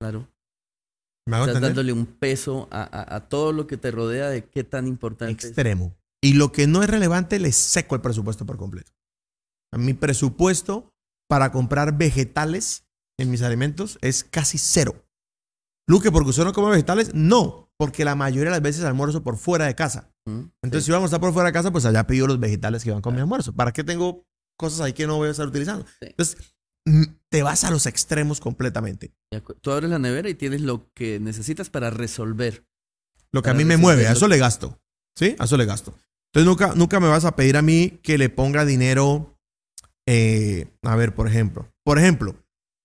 Claro. 0.00 0.28
¿Me 1.26 1.36
hago 1.36 1.46
Estás 1.46 1.56
entender? 1.56 1.76
dándole 1.76 1.92
un 1.92 2.06
peso 2.06 2.68
a, 2.70 2.82
a- 2.82 3.16
a 3.16 3.28
todo 3.28 3.52
lo 3.52 3.66
que 3.66 3.76
te 3.76 3.90
rodea 3.90 4.28
de 4.28 4.44
qué 4.48 4.64
tan 4.64 4.86
importante 4.86 5.32
es. 5.32 5.44
extremo. 5.52 5.96
Y 6.22 6.34
lo 6.34 6.52
que 6.52 6.66
no 6.66 6.82
es 6.82 6.88
relevante, 6.90 7.38
le 7.38 7.52
seco 7.52 7.94
el 7.94 8.00
presupuesto 8.00 8.46
por 8.46 8.56
completo. 8.56 8.92
A 9.72 9.78
mi 9.78 9.94
presupuesto 9.94 10.92
para 11.28 11.50
comprar 11.52 11.96
vegetales 11.96 12.86
en 13.18 13.30
mis 13.30 13.42
alimentos 13.42 13.98
es 14.00 14.24
casi 14.24 14.58
cero. 14.58 14.94
Luque, 15.88 16.10
porque 16.10 16.30
usted 16.30 16.44
no 16.44 16.52
come 16.52 16.70
vegetales, 16.70 17.12
no, 17.14 17.70
porque 17.78 18.04
la 18.04 18.14
mayoría 18.14 18.44
de 18.46 18.50
las 18.52 18.62
veces 18.62 18.84
almuerzo 18.84 19.22
por 19.22 19.36
fuera 19.36 19.66
de 19.66 19.74
casa. 19.74 20.10
¿Mm? 20.26 20.44
Entonces, 20.62 20.84
Sí. 20.84 20.86
si 20.86 20.92
vamos 20.92 21.04
a 21.04 21.08
estar 21.08 21.20
por 21.20 21.32
fuera 21.32 21.48
de 21.48 21.52
casa, 21.52 21.70
pues 21.70 21.84
allá 21.84 22.06
pido 22.06 22.26
los 22.26 22.40
vegetales 22.40 22.82
que 22.84 22.90
van 22.90 23.02
con 23.02 23.14
mi 23.14 23.20
almuerzo. 23.20 23.52
¿Para 23.54 23.72
qué 23.72 23.84
tengo 23.84 24.24
cosas 24.58 24.80
ahí 24.80 24.92
que 24.94 25.06
no 25.06 25.16
voy 25.16 25.28
a 25.28 25.32
estar 25.32 25.46
utilizando? 25.46 25.84
Sí. 26.00 26.06
Entonces, 26.08 26.54
mm, 26.86 27.02
te 27.28 27.42
vas 27.42 27.64
a 27.64 27.70
los 27.70 27.84
extremos 27.86 28.40
completamente. 28.40 29.12
Tú 29.60 29.70
abres 29.72 29.90
la 29.90 29.98
nevera 29.98 30.30
y 30.30 30.34
tienes 30.34 30.62
lo 30.62 30.90
que 30.94 31.20
necesitas 31.20 31.68
para 31.68 31.90
resolver. 31.90 32.66
Lo 33.32 33.42
que 33.42 33.50
a 33.50 33.54
mí 33.54 33.64
me 33.66 33.76
mueve, 33.76 34.06
a 34.06 34.12
eso 34.12 34.28
le 34.28 34.38
gasto. 34.38 34.80
¿Sí? 35.16 35.36
A 35.38 35.44
eso 35.44 35.56
le 35.58 35.66
gasto. 35.66 35.94
Entonces 36.32 36.46
nunca, 36.48 36.74
nunca 36.74 36.98
me 37.00 37.08
vas 37.08 37.24
a 37.26 37.36
pedir 37.36 37.56
a 37.56 37.62
mí 37.62 38.00
que 38.02 38.16
le 38.16 38.28
ponga 38.30 38.64
dinero. 38.64 39.38
eh, 40.06 40.68
a 40.82 40.96
ver, 40.96 41.14
por 41.14 41.26
ejemplo. 41.28 41.72
Por 41.84 41.98
ejemplo, 41.98 42.36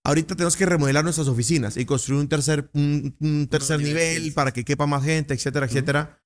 ahorita 0.06 0.36
tenemos 0.36 0.56
que 0.56 0.66
remodelar 0.66 1.04
nuestras 1.04 1.28
oficinas 1.28 1.78
y 1.78 1.86
construir 1.86 2.22
un 2.22 2.28
tercer, 2.30 2.70
un, 2.74 3.16
un 3.20 3.48
tercer 3.48 3.80
nivel. 3.80 4.34
para 4.34 4.52
que 4.52 4.64
quepa 4.66 4.86
más 4.88 5.04
gente, 5.04 5.34
etcétera, 5.34 5.66
Ujú. 5.66 5.74
etcétera. 5.76 6.22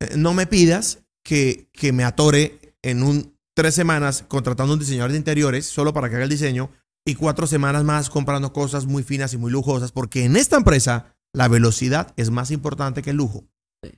Eh, 0.00 0.16
no 0.16 0.34
me 0.34 0.46
pidas 0.46 1.04
que, 1.24 1.68
que 1.72 1.92
me 1.92 2.04
atore 2.04 2.76
en 2.82 3.02
un 3.02 3.36
tres 3.54 3.74
semanas 3.74 4.24
contratando 4.28 4.72
un 4.72 4.78
diseñador 4.80 5.12
de 5.12 5.18
interiores 5.18 5.66
solo 5.66 5.92
para 5.92 6.08
que 6.08 6.16
haga 6.16 6.24
el 6.24 6.30
diseño 6.30 6.70
y 7.06 7.14
cuatro 7.16 7.46
semanas 7.46 7.84
más 7.84 8.10
comprando 8.10 8.52
cosas 8.52 8.86
muy 8.86 9.02
finas 9.02 9.34
y 9.34 9.36
muy 9.38 9.50
lujosas, 9.50 9.92
porque 9.92 10.24
en 10.24 10.36
esta 10.36 10.56
empresa 10.56 11.16
la 11.34 11.48
velocidad 11.48 12.12
es 12.16 12.30
más 12.30 12.50
importante 12.50 13.02
que 13.02 13.10
el 13.10 13.16
lujo. 13.16 13.44
Sí. 13.84 13.92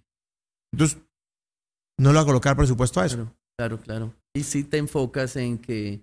Entonces, 0.72 0.98
no 1.98 2.12
le 2.12 2.18
voy 2.18 2.22
a 2.22 2.26
colocar 2.26 2.56
presupuesto 2.56 3.00
a 3.00 3.06
eso. 3.06 3.16
Claro, 3.16 3.36
claro, 3.56 3.80
claro. 3.80 4.14
Y 4.34 4.42
si 4.42 4.64
te 4.64 4.78
enfocas 4.78 5.36
en 5.36 5.58
que 5.58 6.02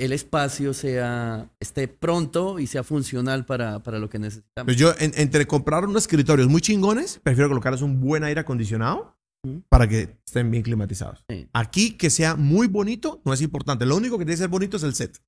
el 0.00 0.12
espacio 0.12 0.72
sea 0.74 1.50
esté 1.60 1.86
pronto 1.88 2.58
y 2.58 2.66
sea 2.66 2.82
funcional 2.82 3.44
para, 3.46 3.82
para 3.82 3.98
lo 3.98 4.08
que 4.08 4.18
necesitamos. 4.18 4.66
Pues 4.66 4.76
yo, 4.76 4.92
en- 4.98 5.12
entre 5.16 5.46
comprar 5.46 5.84
unos 5.84 6.02
escritorios 6.04 6.48
muy 6.48 6.60
chingones, 6.60 7.20
prefiero 7.22 7.48
colocarles 7.48 7.82
un 7.82 8.00
buen 8.00 8.24
aire 8.24 8.40
acondicionado 8.40 9.16
para 9.68 9.88
que 9.88 10.16
estén 10.26 10.50
bien 10.50 10.62
climatizados. 10.62 11.24
Sí. 11.30 11.48
Aquí, 11.52 11.92
que 11.92 12.10
sea 12.10 12.36
muy 12.36 12.66
bonito, 12.66 13.22
no 13.24 13.32
es 13.32 13.40
importante. 13.40 13.86
Lo 13.86 13.96
único 13.96 14.18
que 14.18 14.24
tiene 14.24 14.34
que 14.34 14.42
ser 14.42 14.48
bonito 14.48 14.76
es 14.76 14.82
el 14.82 14.94
set. 14.94 15.18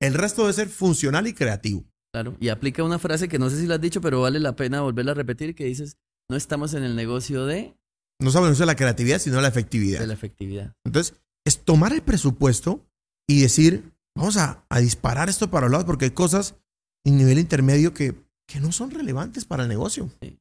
El 0.00 0.14
resto 0.14 0.42
debe 0.42 0.52
ser 0.52 0.68
funcional 0.68 1.26
y 1.26 1.32
creativo. 1.32 1.84
Claro, 2.12 2.36
y 2.40 2.48
aplica 2.48 2.82
una 2.84 2.98
frase 2.98 3.28
que 3.28 3.38
no 3.38 3.50
sé 3.50 3.58
si 3.60 3.66
la 3.66 3.74
has 3.76 3.80
dicho, 3.80 4.00
pero 4.00 4.20
vale 4.22 4.40
la 4.40 4.56
pena 4.56 4.80
volverla 4.80 5.12
a 5.12 5.14
repetir, 5.14 5.54
que 5.54 5.64
dices, 5.64 5.96
no 6.30 6.36
estamos 6.36 6.72
en 6.74 6.82
el 6.82 6.94
negocio 6.96 7.46
de, 7.46 7.74
No 8.20 8.30
sabemos 8.30 8.58
de 8.58 8.66
la 8.66 8.76
creatividad, 8.76 9.18
sino 9.18 9.40
la 9.40 9.48
efectividad. 9.48 10.00
de 10.00 10.06
la 10.06 10.14
efectividad. 10.14 10.72
Entonces, 10.86 11.14
es 11.46 11.64
tomar 11.64 11.92
el 11.92 12.02
presupuesto 12.02 12.86
y 13.28 13.40
decir, 13.42 13.92
vamos 14.18 14.36
a, 14.36 14.64
a 14.68 14.80
disparar 14.80 15.28
esto 15.28 15.48
para 15.48 15.66
los 15.66 15.72
lados 15.72 15.86
porque 15.86 16.06
hay 16.06 16.10
cosas 16.10 16.56
en 17.04 17.16
nivel 17.16 17.38
intermedio 17.38 17.94
que, 17.94 18.14
que 18.46 18.60
no 18.60 18.72
son 18.72 18.90
relevantes 18.90 19.44
para 19.44 19.62
el 19.62 19.68
negocio. 19.68 20.10
Sí. 20.20 20.38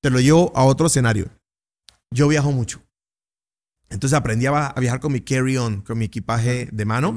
Te 0.00 0.10
lo 0.10 0.20
llevo 0.20 0.52
a 0.54 0.64
otro 0.64 0.86
escenario. 0.86 1.28
Yo 2.12 2.28
viajo 2.28 2.52
mucho. 2.52 2.80
Entonces 3.90 4.16
aprendí 4.16 4.46
a, 4.46 4.68
a 4.68 4.80
viajar 4.80 5.00
con 5.00 5.12
mi 5.12 5.20
carry-on, 5.20 5.82
con 5.82 5.98
mi 5.98 6.06
equipaje 6.06 6.68
de 6.72 6.84
mano 6.84 7.14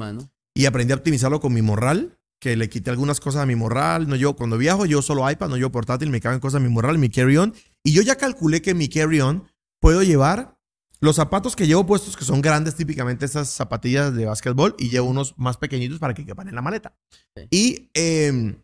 y 0.54 0.66
aprendí 0.66 0.92
a 0.92 0.96
optimizarlo 0.96 1.40
con 1.40 1.52
mi 1.52 1.62
morral, 1.62 2.18
que 2.40 2.56
le 2.56 2.68
quité 2.68 2.90
algunas 2.90 3.20
cosas 3.20 3.42
a 3.42 3.46
mi 3.46 3.54
morral. 3.54 4.08
No 4.08 4.16
yo, 4.16 4.34
cuando 4.34 4.58
viajo, 4.58 4.86
yo 4.86 5.02
solo 5.02 5.30
iPad, 5.30 5.50
no 5.50 5.56
yo 5.56 5.70
portátil, 5.70 6.10
me 6.10 6.20
caben 6.20 6.40
cosas 6.40 6.58
en 6.58 6.68
mi 6.68 6.72
morral, 6.72 6.98
mi 6.98 7.10
carry-on. 7.10 7.54
Y 7.84 7.92
yo 7.92 8.02
ya 8.02 8.16
calculé 8.16 8.60
que 8.60 8.74
mi 8.74 8.88
carry-on 8.88 9.44
puedo 9.80 10.02
llevar 10.02 10.57
los 11.00 11.16
zapatos 11.16 11.54
que 11.54 11.66
llevo 11.66 11.86
puestos, 11.86 12.16
que 12.16 12.24
son 12.24 12.40
grandes, 12.40 12.74
típicamente 12.74 13.24
estas 13.24 13.48
zapatillas 13.48 14.14
de 14.14 14.26
básquetbol, 14.26 14.74
y 14.78 14.90
llevo 14.90 15.08
unos 15.08 15.36
más 15.38 15.56
pequeñitos 15.56 15.98
para 15.98 16.14
que 16.14 16.26
quepan 16.26 16.48
en 16.48 16.54
la 16.54 16.62
maleta. 16.62 16.96
Sí. 17.36 17.46
Y 17.50 17.90
eh, 17.94 18.60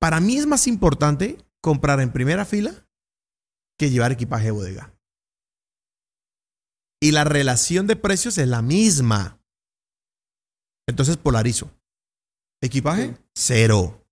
para 0.00 0.20
mí 0.20 0.36
es 0.36 0.46
más 0.46 0.66
importante 0.66 1.38
comprar 1.60 2.00
en 2.00 2.12
primera 2.12 2.44
fila 2.44 2.86
que 3.78 3.90
llevar 3.90 4.12
equipaje 4.12 4.46
de 4.46 4.50
bodega. 4.52 4.94
Y 7.00 7.10
la 7.10 7.24
relación 7.24 7.88
de 7.88 7.96
precios 7.96 8.38
es 8.38 8.46
la 8.46 8.62
misma. 8.62 9.40
Entonces 10.88 11.16
polarizo. 11.16 11.70
Equipaje, 12.62 13.08
Sí. 13.08 13.22
cero. 13.34 14.06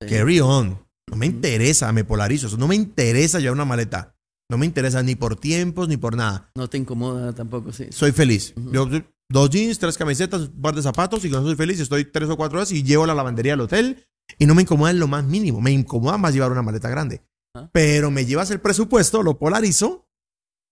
Sí. 0.00 0.08
Carry 0.08 0.40
on. 0.40 0.88
No 1.10 1.16
me 1.16 1.26
interesa, 1.26 1.92
me 1.92 2.04
polarizo. 2.04 2.46
Eso 2.46 2.56
no 2.56 2.66
me 2.66 2.74
interesa 2.76 3.40
llevar 3.40 3.54
una 3.54 3.66
maleta. 3.66 4.13
No 4.50 4.58
me 4.58 4.66
interesa 4.66 5.02
ni 5.02 5.14
por 5.14 5.36
tiempos 5.36 5.88
ni 5.88 5.96
por 5.96 6.16
nada. 6.16 6.50
No 6.54 6.68
te 6.68 6.76
incomoda 6.76 7.32
tampoco, 7.32 7.72
sí. 7.72 7.86
Soy 7.90 8.12
feliz. 8.12 8.54
Yo, 8.72 8.88
dos 9.28 9.50
jeans, 9.50 9.78
tres 9.78 9.96
camisetas, 9.96 10.42
un 10.42 10.60
par 10.60 10.74
de 10.74 10.82
zapatos 10.82 11.24
y 11.24 11.30
con 11.30 11.38
eso 11.40 11.48
soy 11.48 11.56
feliz. 11.56 11.80
Estoy 11.80 12.04
tres 12.04 12.28
o 12.28 12.36
cuatro 12.36 12.58
horas 12.58 12.72
y 12.72 12.82
llevo 12.82 13.06
la 13.06 13.14
lavandería 13.14 13.54
al 13.54 13.60
hotel 13.60 14.06
y 14.38 14.46
no 14.46 14.54
me 14.54 14.62
incomoda 14.62 14.90
en 14.90 15.00
lo 15.00 15.08
más 15.08 15.24
mínimo. 15.24 15.60
Me 15.60 15.70
incomoda 15.70 16.18
más 16.18 16.34
llevar 16.34 16.52
una 16.52 16.62
maleta 16.62 16.88
grande. 16.88 17.22
Ah. 17.54 17.70
Pero 17.72 18.10
me 18.10 18.26
llevas 18.26 18.50
el 18.50 18.60
presupuesto, 18.60 19.22
lo 19.22 19.38
polarizo 19.38 20.08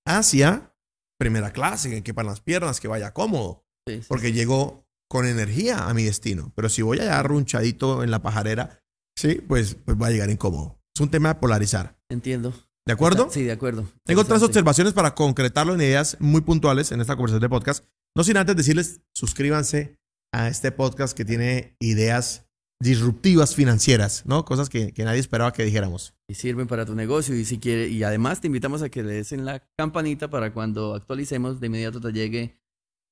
hacia 0.07 0.75
primera 1.19 1.53
clase, 1.53 1.89
que 1.89 2.03
quepan 2.03 2.27
las 2.27 2.41
piernas, 2.41 2.81
que 2.81 2.89
vaya 2.89 3.15
cómodo. 3.15 3.65
Sí, 3.87 4.03
sí, 4.03 4.07
Porque 4.09 4.33
llego 4.33 4.87
con 5.09 5.27
energía 5.27 5.89
a 5.89 5.95
mi 5.95 6.05
destino. 6.05 6.53
Pero 6.55 6.69
si 6.69 6.83
voy 6.83 6.99
allá 6.99 7.19
arrunchadito 7.19 8.03
en 8.03 8.11
la 8.11 8.23
pajarera, 8.23 8.81
sí, 9.17 9.35
pues, 9.47 9.77
pues 9.77 10.01
va 10.01 10.09
a 10.09 10.11
llegar 10.11 10.31
incómodo. 10.31 10.81
Es 10.95 11.01
un 11.01 11.11
tema 11.11 11.31
de 11.31 11.41
polarizar. 11.41 11.99
Entiendo. 12.11 12.53
¿De 12.87 12.93
acuerdo? 12.93 13.29
Sí, 13.31 13.45
de 13.45 13.53
acuerdo. 13.53 13.89
Tengo 14.05 14.25
tres 14.25 14.43
observaciones 14.43 14.93
para 14.93 15.15
concretarlo 15.15 15.75
en 15.75 15.81
ideas 15.81 16.17
muy 16.21 16.41
puntuales 16.41 16.91
en 16.93 17.01
esta 17.01 17.15
conversación 17.15 17.43
de 17.43 17.49
podcast. 17.49 17.85
No 18.17 18.25
sin 18.25 18.37
antes 18.37 18.57
decirles, 18.57 19.01
suscríbanse 19.15 19.97
a 20.33 20.49
este 20.49 20.73
podcast 20.73 21.17
que 21.17 21.25
tiene 21.25 21.77
ideas 21.81 22.47
disruptivas 22.81 23.55
financieras, 23.55 24.27
¿no? 24.27 24.45
Cosas 24.45 24.69
que, 24.69 24.93
que 24.93 25.05
nadie 25.05 25.21
esperaba 25.21 25.53
que 25.53 25.65
dijéramos. 25.65 26.15
Y 26.29 26.35
sirven 26.35 26.67
para 26.67 26.85
tu 26.85 26.97
negocio 26.97 27.37
y 27.37 27.45
si 27.45 27.59
quiere 27.59 27.89
y 27.89 28.03
además 28.03 28.41
te 28.41 28.49
invitamos 28.49 28.83
a 28.83 28.89
que 28.89 29.05
le 29.05 29.15
des 29.15 29.33
en 29.33 29.45
la 29.45 29.63
campanita 29.79 30.29
para 30.29 30.53
cuando 30.53 30.95
actualicemos 30.95 31.61
de 31.61 31.69
inmediato 31.69 32.01
te 32.01 32.13
llegue 32.13 32.59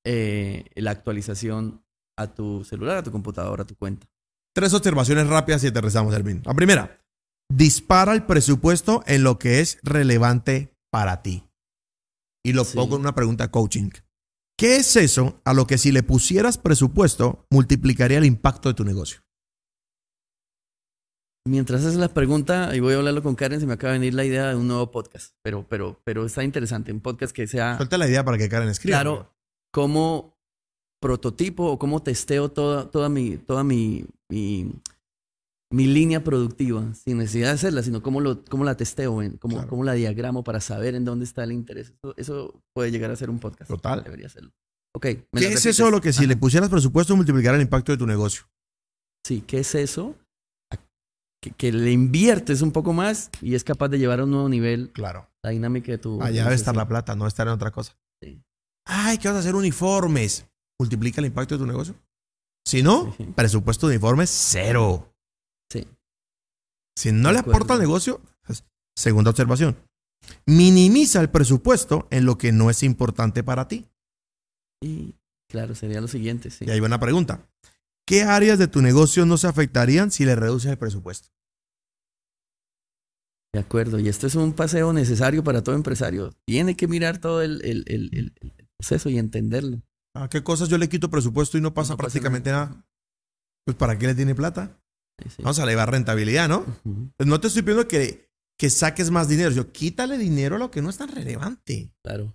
eh, 0.05 0.65
la 0.75 0.91
actualización 0.91 1.85
a 2.17 2.33
tu 2.33 2.65
celular, 2.65 2.97
a 2.97 3.03
tu 3.03 3.11
computadora, 3.11 3.63
a 3.63 3.67
tu 3.67 3.75
cuenta. 3.75 4.07
Tres 4.53 4.73
observaciones 4.73 5.27
rápidas 5.27 5.63
y 5.63 5.67
aterrizamos, 5.67 6.13
Elvin. 6.13 6.41
La 6.43 6.53
primera, 6.53 7.00
dispara 7.55 8.13
el 8.13 8.25
presupuesto 8.25 9.03
en 9.07 9.23
lo 9.23 9.39
que 9.39 9.59
es 9.59 9.77
relevante 9.83 10.73
para 10.91 11.21
ti. 11.21 11.43
Y 12.43 12.53
lo 12.53 12.65
Sí. 12.65 12.75
pongo 12.75 12.95
en 12.95 13.01
una 13.01 13.15
pregunta 13.15 13.51
coaching. 13.51 13.89
¿Qué 14.57 14.77
es 14.77 14.95
eso 14.95 15.41
a 15.45 15.53
lo 15.53 15.65
que 15.67 15.77
si 15.77 15.91
le 15.91 16.03
pusieras 16.03 16.57
presupuesto 16.57 17.45
multiplicaría 17.51 18.17
el 18.17 18.25
impacto 18.25 18.69
de 18.69 18.75
tu 18.75 18.83
negocio? 18.83 19.21
Mientras 21.47 21.81
haces 21.83 21.95
la 21.97 22.09
pregunta 22.13 22.75
y 22.75 22.79
voy 22.79 22.93
a 22.93 22.97
hablarlo 22.97 23.23
con 23.23 23.33
Karen, 23.33 23.59
se 23.59 23.65
me 23.65 23.73
acaba 23.73 23.93
de 23.93 23.99
venir 23.99 24.13
la 24.13 24.23
idea 24.25 24.49
de 24.49 24.55
un 24.55 24.67
nuevo 24.67 24.91
podcast, 24.91 25.33
pero, 25.43 25.65
pero, 25.67 25.99
pero 26.03 26.25
está 26.25 26.43
interesante, 26.43 26.91
un 26.91 27.01
podcast 27.01 27.33
que 27.35 27.47
sea 27.47 27.77
Suelta 27.77 27.97
la 27.97 28.07
idea 28.07 28.23
para 28.23 28.37
que 28.37 28.47
Karen 28.47 28.69
escriba. 28.69 28.97
claro 28.99 29.33
cómo 29.73 30.37
prototipo 31.01 31.65
o 31.71 31.79
cómo 31.79 32.03
testeo 32.03 32.49
toda, 32.51 32.91
toda, 32.91 33.09
mi, 33.09 33.37
toda 33.37 33.63
mi, 33.63 34.05
mi, 34.29 34.71
mi 35.71 35.87
línea 35.87 36.23
productiva, 36.23 36.93
sin 36.93 37.17
necesidad 37.17 37.47
de 37.47 37.53
hacerla, 37.53 37.81
sino 37.83 38.01
cómo, 38.03 38.19
lo, 38.21 38.43
cómo 38.45 38.63
la 38.63 38.75
testeo, 38.77 39.15
cómo, 39.39 39.55
Claro. 39.55 39.67
cómo 39.69 39.83
la 39.83 39.93
diagramo 39.93 40.43
para 40.43 40.59
saber 40.59 40.95
en 40.95 41.05
dónde 41.05 41.25
está 41.25 41.43
el 41.43 41.51
interés. 41.51 41.93
Eso, 42.03 42.13
eso 42.17 42.61
puede 42.75 42.91
llegar 42.91 43.09
a 43.11 43.15
ser 43.15 43.29
un 43.29 43.39
podcast. 43.39 43.69
Total. 43.69 44.03
Debería 44.03 44.29
serlo. 44.29 44.51
Ok. 44.95 45.05
¿me 45.05 45.11
¿Qué 45.13 45.19
es 45.39 45.43
repites? 45.43 45.65
eso 45.67 45.89
lo 45.89 46.01
que 46.01 46.11
si 46.13 46.27
le 46.27 46.35
pusieras 46.37 46.69
presupuesto 46.69 47.15
multiplicaría 47.15 47.55
el 47.55 47.61
impacto 47.63 47.91
de 47.93 47.97
tu 47.97 48.05
negocio? 48.05 48.43
Sí, 49.25 49.41
¿qué 49.47 49.59
es 49.59 49.73
eso? 49.75 50.15
Que, 51.43 51.51
que 51.51 51.71
le 51.71 51.91
inviertes 51.91 52.61
un 52.61 52.71
poco 52.71 52.93
más 52.93 53.29
y 53.41 53.55
es 53.55 53.63
capaz 53.63 53.87
de 53.87 53.97
llevar 53.97 54.19
a 54.19 54.25
un 54.25 54.31
nuevo 54.31 54.47
nivel 54.49 54.91
Claro. 54.91 55.27
la 55.43 55.49
dinámica 55.51 55.91
de 55.91 55.97
tu. 55.97 56.21
Allá 56.21 56.43
debe 56.43 56.55
estar 56.55 56.75
la 56.75 56.87
plata, 56.87 57.15
no 57.15 57.25
estar 57.25 57.47
en 57.47 57.53
otra 57.53 57.71
cosa. 57.71 57.97
Sí. 58.21 58.39
Ay, 58.85 59.17
¿qué 59.17 59.27
vas 59.27 59.37
a 59.37 59.39
hacer? 59.39 59.55
Uniformes. 59.55 60.45
¿Multiplica 60.79 61.21
el 61.21 61.27
impacto 61.27 61.55
de 61.55 61.59
tu 61.59 61.65
negocio? 61.65 61.95
Si 62.67 62.83
no, 62.83 63.13
sí. 63.17 63.23
presupuesto 63.35 63.87
de 63.87 63.95
uniformes, 63.95 64.29
cero. 64.29 65.10
Si 67.01 67.11
no 67.11 67.31
le 67.31 67.39
aporta 67.39 67.73
al 67.73 67.79
negocio, 67.79 68.21
pues, 68.45 68.63
segunda 68.95 69.31
observación. 69.31 69.75
Minimiza 70.45 71.19
el 71.19 71.31
presupuesto 71.31 72.07
en 72.11 72.25
lo 72.25 72.37
que 72.37 72.51
no 72.51 72.69
es 72.69 72.83
importante 72.83 73.43
para 73.43 73.67
ti. 73.67 73.87
Y 74.83 75.15
claro, 75.49 75.73
sería 75.73 75.99
lo 75.99 76.07
siguiente, 76.07 76.51
sí. 76.51 76.65
Y 76.67 76.69
ahí 76.69 76.79
va 76.79 76.85
una 76.85 76.99
pregunta. 76.99 77.49
¿Qué 78.07 78.21
áreas 78.23 78.59
de 78.59 78.67
tu 78.67 78.81
negocio 78.83 79.25
no 79.25 79.37
se 79.37 79.47
afectarían 79.47 80.11
si 80.11 80.25
le 80.25 80.35
reduces 80.35 80.69
el 80.69 80.77
presupuesto? 80.77 81.29
De 83.53 83.59
acuerdo. 83.59 83.99
Y 83.99 84.07
esto 84.07 84.27
es 84.27 84.35
un 84.35 84.53
paseo 84.53 84.93
necesario 84.93 85.43
para 85.43 85.63
todo 85.63 85.75
empresario. 85.75 86.31
Tiene 86.45 86.75
que 86.77 86.87
mirar 86.87 87.17
todo 87.17 87.41
el, 87.41 87.65
el- 87.65 87.83
el- 87.87 88.09
el- 88.15 88.33
el 88.41 88.67
proceso 88.77 89.09
y 89.09 89.17
entenderlo. 89.17 89.81
¿A 90.15 90.29
qué 90.29 90.43
cosas 90.43 90.69
yo 90.69 90.77
le 90.77 90.87
quito 90.89 91.09
presupuesto 91.09 91.57
y 91.57 91.61
no 91.61 91.73
pasa 91.73 91.93
No 91.93 91.97
pasa 91.97 92.09
prácticamente 92.11 92.51
nada? 92.51 92.85
Pues 93.65 93.75
¿para 93.75 93.97
qué 93.97 94.07
le 94.07 94.15
tiene 94.15 94.35
plata? 94.35 94.80
Sí. 95.29 95.41
Vamos 95.43 95.59
a 95.59 95.63
elevar 95.63 95.91
rentabilidad, 95.91 96.49
¿no? 96.49 96.65
Pues 97.17 97.27
no 97.27 97.39
te 97.39 97.47
estoy 97.47 97.61
pidiendo 97.63 97.87
que, 97.87 98.29
que 98.57 98.69
saques 98.69 99.11
más 99.11 99.27
dinero. 99.27 99.51
Yo, 99.51 99.71
quítale 99.71 100.17
dinero 100.17 100.55
a 100.55 100.59
lo 100.59 100.71
que 100.71 100.81
no 100.81 100.89
es 100.89 100.97
tan 100.97 101.09
relevante. 101.09 101.91
Claro. 102.03 102.33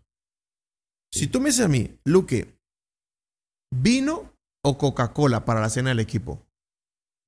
Si 1.12 1.26
tú 1.28 1.40
me 1.40 1.50
dices 1.50 1.64
a 1.64 1.68
mí, 1.68 1.98
Luque, 2.04 2.58
¿vino 3.74 4.32
o 4.64 4.76
Coca-Cola 4.78 5.44
para 5.44 5.60
la 5.60 5.70
cena 5.70 5.90
del 5.90 6.00
equipo? 6.00 6.42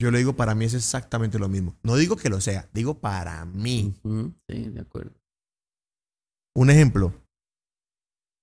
Yo 0.00 0.10
le 0.10 0.18
digo, 0.18 0.36
para 0.36 0.54
mí 0.54 0.64
es 0.64 0.74
exactamente 0.74 1.38
lo 1.38 1.48
mismo. 1.48 1.76
No 1.82 1.96
digo 1.96 2.16
que 2.16 2.28
lo 2.28 2.40
sea, 2.40 2.68
digo 2.72 3.00
para 3.00 3.44
mí. 3.46 3.94
Sí, 4.48 4.68
de 4.68 4.80
acuerdo. 4.80 5.12
Un 6.56 6.70
ejemplo. 6.70 7.12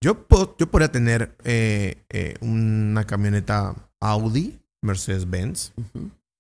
Yo, 0.04 0.28
puedo- 0.28 0.56
yo 0.58 0.70
podría 0.70 0.92
tener 0.92 1.36
eh, 1.44 2.04
eh, 2.10 2.36
una 2.42 3.06
camioneta 3.06 3.90
Audi, 4.02 4.60
Mercedes-Benz, 4.84 5.74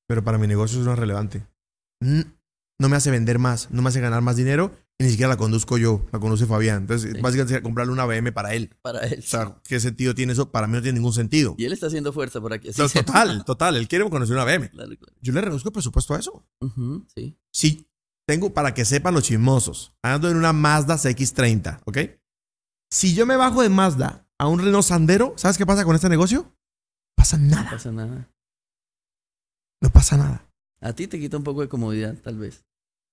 pero 0.07 0.23
para 0.23 0.37
mi 0.37 0.47
negocio 0.47 0.77
eso 0.79 0.85
no 0.87 0.93
es 0.93 0.99
relevante. 0.99 1.45
No 2.01 2.89
me 2.89 2.95
hace 2.97 3.09
vender 3.11 3.39
más, 3.39 3.71
no 3.71 3.81
me 3.81 3.89
hace 3.89 4.01
ganar 4.01 4.21
más 4.21 4.35
dinero 4.35 4.71
y 4.99 5.05
ni 5.05 5.09
siquiera 5.09 5.29
la 5.29 5.37
conduzco 5.37 5.77
yo, 5.77 6.05
la 6.11 6.19
conduce 6.19 6.45
Fabián. 6.45 6.81
Entonces, 6.83 7.13
Sí. 7.15 7.21
básicamente 7.21 7.61
comprarle 7.61 7.93
una 7.93 8.05
BM 8.05 8.31
para 8.33 8.53
él. 8.53 8.75
Para 8.81 8.99
él. 9.07 9.19
O 9.19 9.21
sea, 9.27 9.55
¿qué 9.63 9.79
sentido 9.79 10.13
tiene 10.13 10.33
eso? 10.33 10.51
Para 10.51 10.67
mí 10.67 10.73
no 10.73 10.81
tiene 10.81 10.99
ningún 10.99 11.13
sentido. 11.13 11.55
Y 11.57 11.65
él 11.65 11.73
está 11.73 11.87
haciendo 11.87 12.11
fuerza 12.13 12.41
por 12.41 12.53
aquí. 12.53 12.69
así 12.69 12.81
No, 12.81 12.87
sea. 12.89 13.03
total, 13.03 13.43
total. 13.45 13.77
Él 13.77 13.87
quiere 13.87 14.09
conocer 14.09 14.35
una 14.35 14.43
BM. 14.45 14.69
Claro, 14.69 14.89
claro. 14.97 15.13
Yo 15.21 15.33
le 15.33 15.41
reduzco 15.41 15.69
el 15.69 15.73
presupuesto 15.73 16.13
a 16.15 16.19
eso. 16.19 16.45
Sí. 17.15 17.37
Si 17.51 17.87
tengo, 18.27 18.53
para 18.53 18.73
que 18.73 18.83
sepan 18.85 19.13
los 19.13 19.23
chismosos, 19.23 19.93
ando 20.03 20.29
en 20.29 20.35
una 20.37 20.51
Mazda 20.53 20.95
CX30, 20.95 21.81
¿ok? 21.85 21.97
Si 22.91 23.13
yo 23.15 23.25
me 23.25 23.35
bajo 23.37 23.61
de 23.61 23.69
Mazda 23.69 24.27
a 24.37 24.47
un 24.47 24.59
Renault 24.59 24.85
Sandero, 24.85 25.33
¿sabes 25.37 25.57
qué 25.57 25.65
pasa 25.65 25.85
con 25.85 25.95
este 25.95 26.09
negocio? 26.09 26.53
Pasa 27.15 27.37
No 27.37 27.55
nada. 27.55 27.71
pasa 27.71 27.91
nada. 27.91 28.29
No 29.85 29.91
pasa 29.91 30.17
nada. 30.17 30.49
A 30.81 30.93
ti 30.93 31.05
te 31.05 31.19
quita 31.19 31.37
un 31.37 31.43
poco 31.43 31.61
de 31.61 31.69
comodidad, 31.69 32.15
tal 32.15 32.39
vez. 32.39 32.65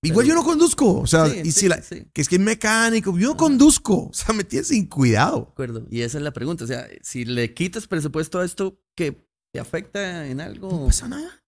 Igual 0.02 0.26
yo 0.26 0.35
no 0.35 0.43
conduzco. 0.43 1.00
O 1.00 1.07
sea, 1.07 1.29
Sí, 1.29 1.41
y 1.41 1.52
sí, 1.52 1.61
si 1.61 1.69
la, 1.69 1.83
sí. 1.83 2.07
que 2.14 2.23
es 2.23 2.29
que 2.31 2.37
es 2.37 2.41
mecánico, 2.41 3.17
yo 3.19 3.29
no 3.29 3.37
conduzco. 3.37 4.09
O 4.09 4.12
sea, 4.14 4.35
me 4.35 4.43
tienes 4.43 4.69
sin 4.69 4.87
cuidado. 4.87 5.37
De 5.45 5.52
acuerdo. 5.52 5.87
Y 5.91 6.00
esa 6.00 6.17
es 6.17 6.25
la 6.25 6.33
pregunta. 6.33 6.64
O 6.64 6.67
sea, 6.67 6.88
si 7.02 7.26
le 7.26 7.52
quitas 7.52 7.87
presupuesto 7.87 8.41
a 8.41 8.47
esto, 8.47 8.81
¿qué 8.97 9.23
te 9.52 9.61
afecta 9.61 10.26
en 10.26 10.41
algo? 10.41 10.71
No 10.71 10.87
pasa 10.87 11.09
nada. 11.09 11.45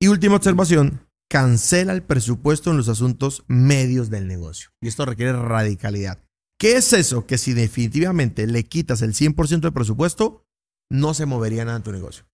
Y 0.00 0.06
última 0.06 0.36
observación, 0.36 1.04
cancela 1.28 1.92
el 1.92 2.04
presupuesto 2.04 2.70
en 2.70 2.76
los 2.76 2.88
asuntos 2.88 3.42
medios 3.48 4.08
del 4.08 4.28
negocio. 4.28 4.70
Y 4.80 4.86
esto 4.86 5.04
requiere 5.04 5.32
radicalidad. 5.32 6.24
¿Qué 6.60 6.76
es 6.76 6.92
eso? 6.92 7.26
Que 7.26 7.38
si 7.38 7.54
definitivamente 7.54 8.46
le 8.46 8.64
quitas 8.64 9.02
el 9.02 9.14
100% 9.14 9.60
del 9.62 9.72
presupuesto, 9.72 10.46
no 10.90 11.12
se 11.12 11.26
movería 11.26 11.64
nada 11.64 11.78
en 11.78 11.82
tu 11.82 11.90
negocio. 11.90 12.24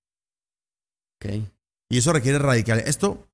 Y 1.91 1.99
eso 1.99 2.13
requiere 2.13 2.39
radicalidad. 2.39 2.89
Esto, 2.89 3.29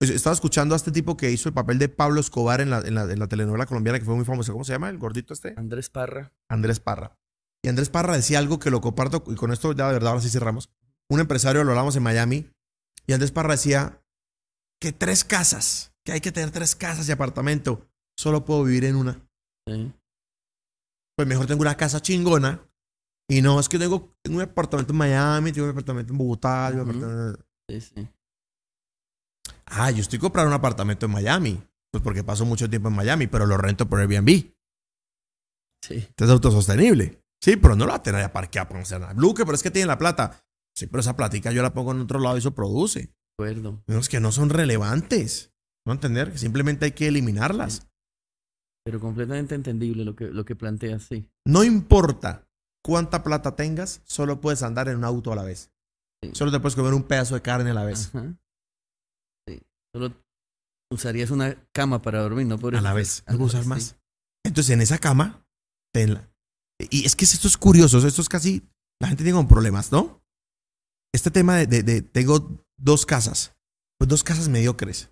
estaba 0.00 0.34
escuchando 0.34 0.74
a 0.74 0.76
este 0.76 0.92
tipo 0.92 1.16
que 1.16 1.30
hizo 1.30 1.48
el 1.48 1.54
papel 1.54 1.78
de 1.78 1.88
Pablo 1.88 2.20
Escobar 2.20 2.60
en 2.60 2.70
la, 2.70 2.78
en 2.80 2.94
la- 2.94 3.04
en 3.10 3.18
la 3.18 3.28
telenovela 3.28 3.66
colombiana 3.66 3.98
que 3.98 4.04
fue 4.04 4.14
muy 4.14 4.24
famosa. 4.24 4.52
¿Cómo 4.52 4.64
se 4.64 4.72
llama 4.72 4.90
el 4.90 4.98
gordito 4.98 5.32
este? 5.34 5.54
Andrés 5.56 5.88
Parra. 5.90 6.32
Andrés 6.48 6.80
Parra. 6.80 7.16
Y 7.64 7.68
Andrés 7.68 7.88
Parra 7.88 8.14
decía 8.16 8.38
algo 8.38 8.58
que 8.58 8.70
lo 8.70 8.80
comparto, 8.80 9.24
y 9.28 9.34
con 9.34 9.52
esto 9.52 9.72
ya 9.72 9.86
de 9.88 9.94
verdad 9.94 10.10
ahora 10.10 10.22
sí 10.22 10.30
cerramos. 10.30 10.70
Un 11.10 11.20
empresario 11.20 11.64
lo 11.64 11.70
hablamos 11.70 11.96
en 11.96 12.02
Miami, 12.02 12.50
y 13.06 13.12
Andrés 13.12 13.32
Parra 13.32 13.52
decía 13.54 14.02
que 14.80 14.92
tres 14.92 15.24
casas, 15.24 15.92
que 16.04 16.12
hay 16.12 16.20
que 16.20 16.32
tener 16.32 16.50
tres 16.50 16.76
casas 16.76 17.08
y 17.08 17.12
apartamento, 17.12 17.88
solo 18.18 18.44
puedo 18.44 18.64
vivir 18.64 18.84
en 18.84 18.96
una. 18.96 19.26
Sí. 19.66 19.92
Pues 21.16 21.26
mejor 21.26 21.46
tengo 21.46 21.62
una 21.62 21.76
casa 21.76 22.02
chingona, 22.02 22.65
y 23.28 23.42
no, 23.42 23.58
es 23.58 23.68
que 23.68 23.78
tengo, 23.78 24.14
tengo 24.22 24.36
un 24.38 24.42
apartamento 24.42 24.92
en 24.92 24.98
Miami, 24.98 25.52
tengo 25.52 25.66
un 25.66 25.72
apartamento 25.72 26.12
en 26.12 26.18
Bogotá, 26.18 26.68
tengo 26.70 26.82
un 26.84 26.90
Ujú. 26.90 26.98
apartamento- 26.98 27.44
Sí, 27.68 27.80
sí. 27.80 28.08
Ah, 29.66 29.90
yo 29.90 30.00
estoy 30.00 30.18
comprando 30.20 30.48
un 30.48 30.54
apartamento 30.54 31.06
en 31.06 31.12
Miami, 31.12 31.60
pues 31.90 32.02
porque 32.02 32.22
paso 32.22 32.44
mucho 32.44 32.70
tiempo 32.70 32.88
en 32.88 32.94
Miami, 32.94 33.26
pero 33.26 33.46
lo 33.46 33.56
rento 33.56 33.88
por 33.88 33.98
Airbnb. 34.00 34.28
Sí. 35.82 35.94
Entonces 35.94 36.28
es 36.28 36.30
autosostenible. 36.30 37.20
Sí, 37.42 37.56
pero 37.56 37.74
no 37.76 37.84
lo 37.84 37.90
va 37.90 37.96
a 37.98 38.02
tener 38.02 38.20
ya 38.22 38.32
para 38.32 38.48
no 38.72 38.78
hacer 38.80 39.00
nada. 39.00 39.14
Luque, 39.14 39.44
pero 39.44 39.54
es 39.56 39.62
que 39.62 39.70
tiene 39.70 39.86
la 39.86 39.98
plata. 39.98 40.44
Sí, 40.74 40.86
pero 40.86 41.00
esa 41.00 41.16
platica 41.16 41.52
yo 41.52 41.62
la 41.62 41.72
pongo 41.74 41.92
en 41.92 42.00
otro 42.00 42.18
lado 42.20 42.36
y 42.36 42.38
eso 42.38 42.54
produce. 42.54 43.00
De 43.38 43.44
acuerdo. 43.44 43.82
Menos 43.86 44.08
que 44.08 44.20
no 44.20 44.30
son 44.32 44.50
relevantes. 44.50 45.52
No 45.86 45.92
entender 45.92 46.32
que 46.32 46.38
simplemente 46.38 46.86
hay 46.86 46.92
que 46.92 47.08
eliminarlas. 47.08 47.88
Pero 48.84 49.00
completamente 49.00 49.54
entendible 49.54 50.04
lo 50.04 50.14
que, 50.16 50.26
lo 50.26 50.44
que 50.44 50.54
planteas, 50.56 51.02
sí. 51.04 51.28
No 51.44 51.64
importa 51.64 52.45
cuánta 52.86 53.24
plata 53.24 53.56
tengas, 53.56 54.00
solo 54.04 54.40
puedes 54.40 54.62
andar 54.62 54.88
en 54.88 54.96
un 54.98 55.04
auto 55.04 55.32
a 55.32 55.36
la 55.36 55.42
vez. 55.42 55.72
Sí. 56.22 56.30
Solo 56.34 56.52
te 56.52 56.60
puedes 56.60 56.76
comer 56.76 56.94
un 56.94 57.02
pedazo 57.02 57.34
de 57.34 57.42
carne 57.42 57.70
a 57.70 57.74
la 57.74 57.84
vez. 57.84 58.14
Ajá. 58.14 58.38
Sí. 59.48 59.60
Solo 59.92 60.14
usarías 60.92 61.30
una 61.32 61.56
cama 61.72 62.00
para 62.00 62.20
dormir, 62.22 62.46
no 62.46 62.58
podrías 62.58 62.80
A 62.80 62.84
la 62.84 62.94
vez. 62.94 63.24
No 63.26 63.44
usar 63.44 63.66
más. 63.66 63.96
Entonces 64.44 64.72
en 64.72 64.80
esa 64.82 64.98
cama, 64.98 65.44
tenla. 65.92 66.30
Y 66.78 67.04
es 67.04 67.16
que 67.16 67.24
esto 67.24 67.48
es 67.48 67.56
curioso. 67.56 67.98
Esto 68.06 68.22
es 68.22 68.28
casi. 68.28 68.62
La 69.00 69.08
gente 69.08 69.24
tiene 69.24 69.36
como 69.36 69.48
problemas, 69.48 69.90
¿no? 69.90 70.22
Este 71.12 71.30
tema 71.30 71.56
de, 71.56 71.66
de- 71.66 71.82
de 71.82 72.02
tengo 72.02 72.64
dos 72.78 73.04
casas. 73.04 73.56
Pues 73.98 74.08
dos 74.08 74.22
casas 74.22 74.48
mediocres. 74.48 75.10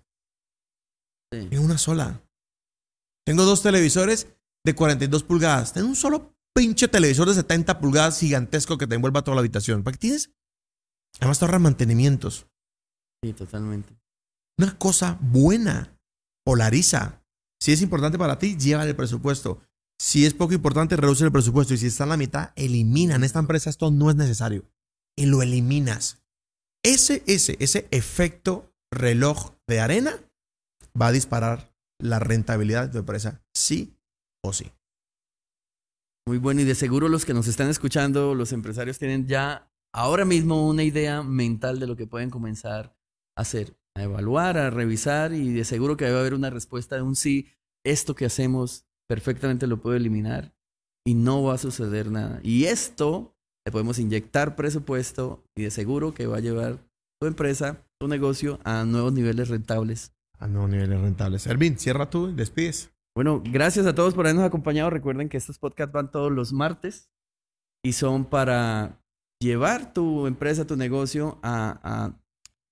En 1.33 1.59
una 1.59 1.77
sola. 1.77 2.21
Tengo 3.25 3.43
dos 3.43 3.61
televisores 3.63 4.27
de 4.63 4.75
42 4.75 5.23
pulgadas. 5.23 5.73
Tengo 5.73 5.87
un 5.89 5.95
solo 5.95 6.34
pinche 6.55 6.87
televisor 6.87 7.27
de 7.27 7.35
70 7.35 7.79
pulgadas 7.79 8.19
gigantesco 8.19 8.77
que 8.77 8.87
te 8.87 8.95
envuelva 8.95 9.23
toda 9.23 9.35
la 9.35 9.41
habitación. 9.41 9.83
¿Para 9.83 9.93
qué 9.93 9.99
tienes? 9.99 10.31
Además 11.19 11.39
te 11.39 11.45
ahorra 11.45 11.59
mantenimientos. 11.59 12.47
Sí, 13.23 13.33
totalmente. 13.33 13.95
Una 14.57 14.77
cosa 14.77 15.17
buena. 15.21 15.91
Polariza. 16.45 17.23
Si 17.59 17.71
es 17.71 17.81
importante 17.81 18.17
para 18.17 18.37
ti, 18.37 18.55
llévale 18.55 18.91
el 18.91 18.95
presupuesto. 18.95 19.61
Si 19.99 20.25
es 20.25 20.33
poco 20.33 20.53
importante, 20.53 20.95
reduce 20.95 21.23
el 21.23 21.31
presupuesto. 21.31 21.73
Y 21.73 21.77
si 21.77 21.87
está 21.87 22.03
en 22.03 22.09
la 22.11 22.17
mitad, 22.17 22.51
elimina. 22.55 23.15
En 23.15 23.23
esta 23.23 23.39
empresa 23.39 23.69
esto 23.69 23.91
no 23.91 24.09
es 24.09 24.15
necesario. 24.15 24.63
Y 25.17 25.25
lo 25.25 25.41
eliminas. 25.41 26.21
Ese, 26.83 27.23
ese, 27.25 27.57
ese 27.59 27.87
efecto 27.91 28.71
reloj 28.91 29.53
de 29.67 29.79
arena 29.79 30.19
va 30.99 31.07
a 31.07 31.11
disparar 31.11 31.73
la 31.99 32.19
rentabilidad 32.19 32.85
de 32.85 32.91
tu 32.91 32.97
empresa, 32.99 33.41
sí 33.55 33.97
o 34.43 34.53
sí. 34.53 34.71
Muy 36.27 36.39
bueno, 36.39 36.61
y 36.61 36.63
de 36.63 36.73
seguro 36.73 37.07
los 37.07 37.23
que 37.23 37.35
nos 37.35 37.47
están 37.47 37.69
escuchando, 37.69 38.33
los 38.33 38.51
empresarios 38.51 38.97
tienen 38.97 39.27
ya 39.27 39.71
ahora 39.93 40.25
mismo 40.25 40.67
una 40.67 40.81
idea 40.81 41.21
mental 41.21 41.79
de 41.79 41.85
lo 41.85 41.95
que 41.95 42.07
pueden 42.07 42.31
comenzar 42.31 42.97
a 43.37 43.41
hacer, 43.41 43.77
a 43.93 44.01
evaluar, 44.01 44.57
a 44.57 44.71
revisar, 44.71 45.33
y 45.33 45.53
de 45.53 45.63
seguro 45.63 45.97
que 45.97 46.09
va 46.09 46.17
a 46.17 46.19
haber 46.21 46.33
una 46.33 46.49
respuesta 46.49 46.95
de 46.95 47.03
un 47.03 47.15
sí, 47.15 47.51
esto 47.85 48.15
que 48.15 48.25
hacemos 48.25 48.87
perfectamente 49.07 49.67
lo 49.67 49.79
puedo 49.79 49.95
eliminar 49.95 50.55
y 51.05 51.13
no 51.13 51.43
va 51.43 51.53
a 51.53 51.59
suceder 51.59 52.09
nada. 52.09 52.39
Y 52.41 52.65
esto 52.65 53.35
le 53.63 53.71
podemos 53.71 53.99
inyectar 53.99 54.55
presupuesto 54.55 55.43
y 55.55 55.61
de 55.61 55.71
seguro 55.71 56.15
que 56.15 56.25
va 56.25 56.37
a 56.37 56.41
llevar 56.41 56.79
tu 57.19 57.27
empresa, 57.27 57.85
tu 57.99 58.07
negocio 58.07 58.59
a 58.63 58.83
nuevos 58.83 59.13
niveles 59.13 59.49
rentables. 59.49 60.11
A 60.39 60.47
no 60.47 60.67
niveles 60.67 60.99
rentables. 60.99 61.45
Ervin, 61.45 61.77
cierra 61.77 62.09
tú 62.09 62.35
despides. 62.35 62.94
Bueno, 63.15 63.41
gracias 63.45 63.85
a 63.85 63.95
todos 63.95 64.13
por 64.13 64.25
habernos 64.25 64.45
acompañado. 64.45 64.89
Recuerden 64.89 65.29
que 65.29 65.37
estos 65.37 65.57
podcasts 65.57 65.93
van 65.93 66.11
todos 66.11 66.31
los 66.31 66.51
martes 66.53 67.09
y 67.83 67.93
son 67.93 68.25
para 68.25 69.01
llevar 69.41 69.93
tu 69.93 70.27
empresa, 70.27 70.67
tu 70.67 70.75
negocio 70.75 71.39
a, 71.43 71.79
a- 71.83 72.21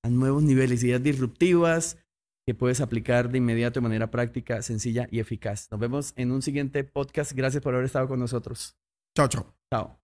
a 0.06 0.10
nuevos 0.10 0.44
niveles, 0.44 0.84
ideas 0.84 1.02
disruptivas 1.02 1.98
que 2.46 2.54
puedes 2.54 2.82
aplicar 2.82 3.30
de 3.32 3.38
inmediato 3.38 3.80
de 3.80 3.84
manera 3.84 4.12
práctica, 4.12 4.62
sencilla 4.62 5.08
y 5.10 5.20
eficaz. 5.20 5.70
Nos 5.72 5.80
vemos 5.80 6.14
en 6.18 6.34
un 6.34 6.42
siguiente 6.42 6.84
podcast. 6.84 7.32
Gracias 7.32 7.64
por 7.64 7.74
haber 7.74 7.86
estado 7.86 8.10
con 8.10 8.20
nosotros. 8.20 8.76
Chao, 9.16 9.30
chao. 9.30 9.56
Chao. 9.74 10.03